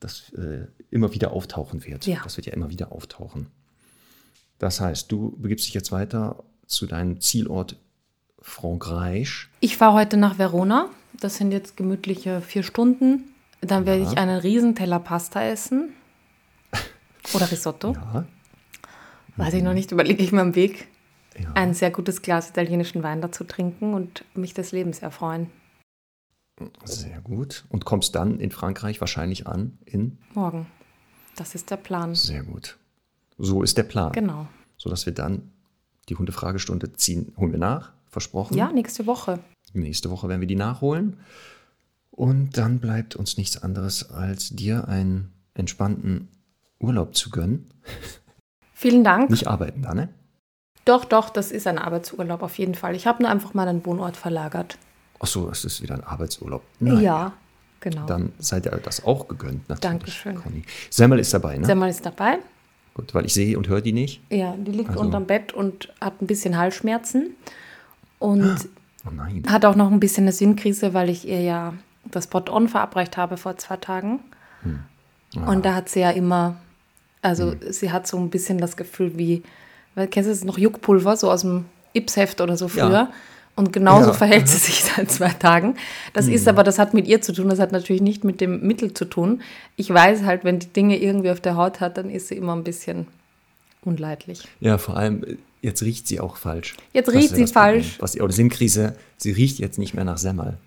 [0.00, 2.06] das äh, immer wieder auftauchen wird.
[2.06, 2.20] Ja.
[2.22, 3.48] Das wird ja immer wieder auftauchen.
[4.58, 7.76] Das heißt, du begibst dich jetzt weiter zu deinem Zielort
[8.40, 9.48] Frankreich.
[9.60, 10.88] Ich fahre heute nach Verona.
[11.20, 13.32] Das sind jetzt gemütliche vier Stunden.
[13.60, 13.86] Dann ja.
[13.86, 15.94] werde ich einen Riesenteller Pasta essen.
[17.34, 17.92] Oder Risotto.
[17.92, 18.24] Ja.
[19.36, 20.88] Weiß ich noch nicht, überlege ich mir am Weg.
[21.38, 21.52] Ja.
[21.54, 25.50] Ein sehr gutes Glas italienischen Wein dazu trinken und mich des Lebens erfreuen.
[26.84, 27.64] Sehr gut.
[27.68, 30.18] Und kommst dann in Frankreich wahrscheinlich an in?
[30.34, 30.66] Morgen.
[31.36, 32.14] Das ist der Plan.
[32.14, 32.78] Sehr gut.
[33.38, 34.12] So ist der Plan.
[34.12, 34.46] Genau.
[34.78, 35.50] Sodass wir dann
[36.08, 38.56] die Hundefragestunde ziehen, holen wir nach, versprochen.
[38.56, 39.40] Ja, nächste Woche.
[39.72, 41.18] Nächste Woche werden wir die nachholen.
[42.10, 46.28] Und dann bleibt uns nichts anderes, als dir einen entspannten
[46.78, 47.68] Urlaub zu gönnen.
[48.72, 49.28] Vielen Dank.
[49.28, 50.08] Nicht arbeiten da, ne?
[50.86, 52.94] Doch, doch, das ist ein Arbeitsurlaub auf jeden Fall.
[52.94, 54.78] Ich habe nur einfach mal einen Wohnort verlagert.
[55.20, 56.62] Ach so, es ist wieder ein Arbeitsurlaub.
[56.80, 57.00] Nein.
[57.00, 57.32] Ja,
[57.80, 58.06] genau.
[58.06, 59.80] Dann seid ihr das auch gegönnt, natürlich.
[59.80, 60.34] Dankeschön.
[60.36, 60.62] Conny.
[60.90, 61.66] Semmel ist dabei, ne?
[61.66, 62.38] Semmel ist dabei.
[62.94, 64.22] Gut, weil ich sehe und höre die nicht.
[64.30, 65.00] Ja, die liegt also.
[65.00, 67.34] unterm Bett und hat ein bisschen Halsschmerzen.
[68.18, 68.68] Und
[69.06, 71.74] oh hat auch noch ein bisschen eine Sinnkrise, weil ich ihr ja
[72.10, 74.20] das Spot-On verabreicht habe vor zwei Tagen.
[74.62, 74.78] Hm.
[75.36, 75.50] Ah.
[75.50, 76.56] Und da hat sie ja immer,
[77.22, 77.60] also hm.
[77.70, 79.42] sie hat so ein bisschen das Gefühl wie,
[79.94, 82.90] weil, kennst du das noch Juckpulver, so aus dem Ips-Heft oder so früher?
[82.90, 83.12] Ja.
[83.56, 84.12] Und genauso ja.
[84.12, 85.76] verhält sie sich seit zwei Tagen.
[86.12, 86.32] Das mhm.
[86.32, 88.92] ist aber, das hat mit ihr zu tun, das hat natürlich nicht mit dem Mittel
[88.92, 89.40] zu tun.
[89.76, 92.54] Ich weiß halt, wenn die Dinge irgendwie auf der Haut hat, dann ist sie immer
[92.54, 93.06] ein bisschen
[93.82, 94.46] unleidlich.
[94.60, 96.76] Ja, vor allem, jetzt riecht sie auch falsch.
[96.92, 97.82] Jetzt riecht ja sie das Problem.
[97.82, 97.96] falsch.
[97.98, 100.58] Was, oder Sinnkrise, sie riecht jetzt nicht mehr nach Semmel.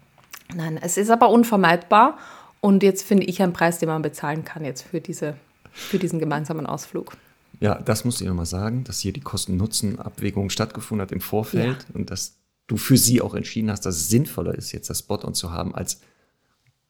[0.55, 2.17] Nein, es ist aber unvermeidbar.
[2.59, 5.35] Und jetzt finde ich einen Preis, den man bezahlen kann jetzt für, diese,
[5.71, 7.15] für diesen gemeinsamen Ausflug.
[7.59, 11.85] Ja, das musst du ihr nochmal sagen, dass hier die Kosten-Nutzen-Abwägung stattgefunden hat im Vorfeld
[11.93, 12.38] und dass
[12.69, 15.75] du für sie auch entschieden hast, dass es sinnvoller ist, jetzt das Spot-on zu haben,
[15.75, 15.99] als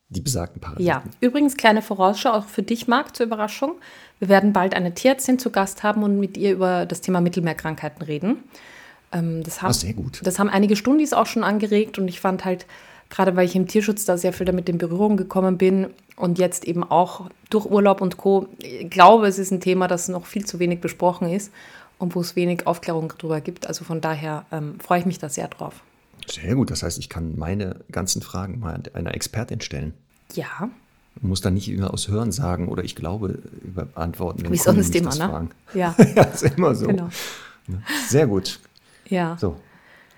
[0.09, 0.85] die besagten Parasiten.
[0.85, 3.75] Ja, übrigens kleine Vorausschau auch für dich, Marc, zur Überraschung.
[4.19, 8.01] Wir werden bald eine Tierärztin zu Gast haben und mit ihr über das Thema Mittelmeerkrankheiten
[8.01, 8.43] reden.
[9.11, 10.19] Ähm, das, haben, Ah, sehr gut.
[10.23, 12.65] das haben einige Stundis auch schon angeregt und ich fand halt,
[13.09, 16.65] gerade weil ich im Tierschutz da sehr viel damit in Berührung gekommen bin und jetzt
[16.65, 18.47] eben auch durch Urlaub und Co.
[18.59, 21.51] Ich glaube, es ist ein Thema, das noch viel zu wenig besprochen ist
[21.99, 23.67] und wo es wenig Aufklärung darüber gibt.
[23.67, 25.83] Also von daher ähm, freue ich mich da sehr drauf.
[26.27, 29.93] Sehr gut, das heißt, ich kann meine ganzen Fragen mal einer Expertin stellen.
[30.33, 30.69] Ja,
[31.21, 34.43] muss dann nicht immer aus Hören sagen oder ich glaube über beantworten.
[34.43, 35.29] wenn wie sonst immer, ne?
[35.29, 35.49] fragen.
[35.73, 36.87] Ja, ja, ist immer so.
[36.87, 37.09] genau.
[38.07, 38.59] Sehr gut.
[39.07, 39.37] Ja.
[39.39, 39.57] So,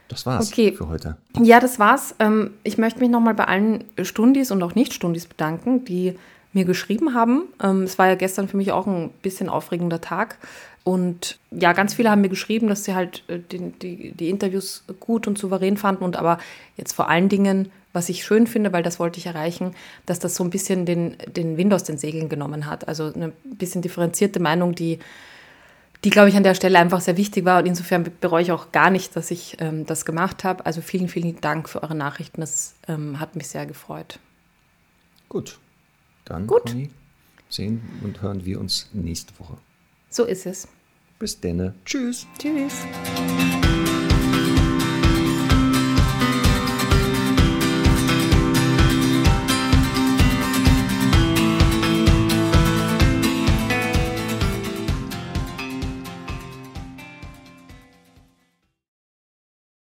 [0.07, 0.73] das war's Okay.
[0.73, 1.17] für heute.
[1.41, 2.15] Ja, das war's.
[2.19, 6.17] Ähm, ich möchte mich nochmal bei allen Stundis und auch Nicht-Stundis bedanken, die
[6.53, 7.43] mir geschrieben haben.
[7.63, 10.38] Ähm, es war ja gestern für mich auch ein bisschen aufregender Tag.
[10.84, 14.84] Und ja, ganz viele haben mir geschrieben, dass sie halt äh, den, die, die Interviews
[14.99, 16.39] gut und souverän fanden und aber
[16.75, 19.75] jetzt vor allen Dingen, was ich schön finde, weil das wollte ich erreichen,
[20.05, 22.88] dass das so ein bisschen den, den Wind aus den Segeln genommen hat.
[22.88, 24.99] Also eine bisschen differenzierte Meinung, die
[26.03, 27.59] die, glaube ich, an der Stelle einfach sehr wichtig war.
[27.59, 30.65] Und insofern bereue ich auch gar nicht, dass ich ähm, das gemacht habe.
[30.65, 32.41] Also vielen, vielen Dank für eure Nachrichten.
[32.41, 34.17] Das ähm, hat mich sehr gefreut.
[35.29, 35.59] Gut.
[36.25, 36.65] Dann, Gut.
[36.65, 36.89] Conny,
[37.49, 39.57] sehen und hören wir uns nächste Woche.
[40.12, 40.68] So ist es.
[41.20, 41.74] Bis denne.
[41.86, 42.28] Tschüss.
[42.38, 42.74] Tschüss.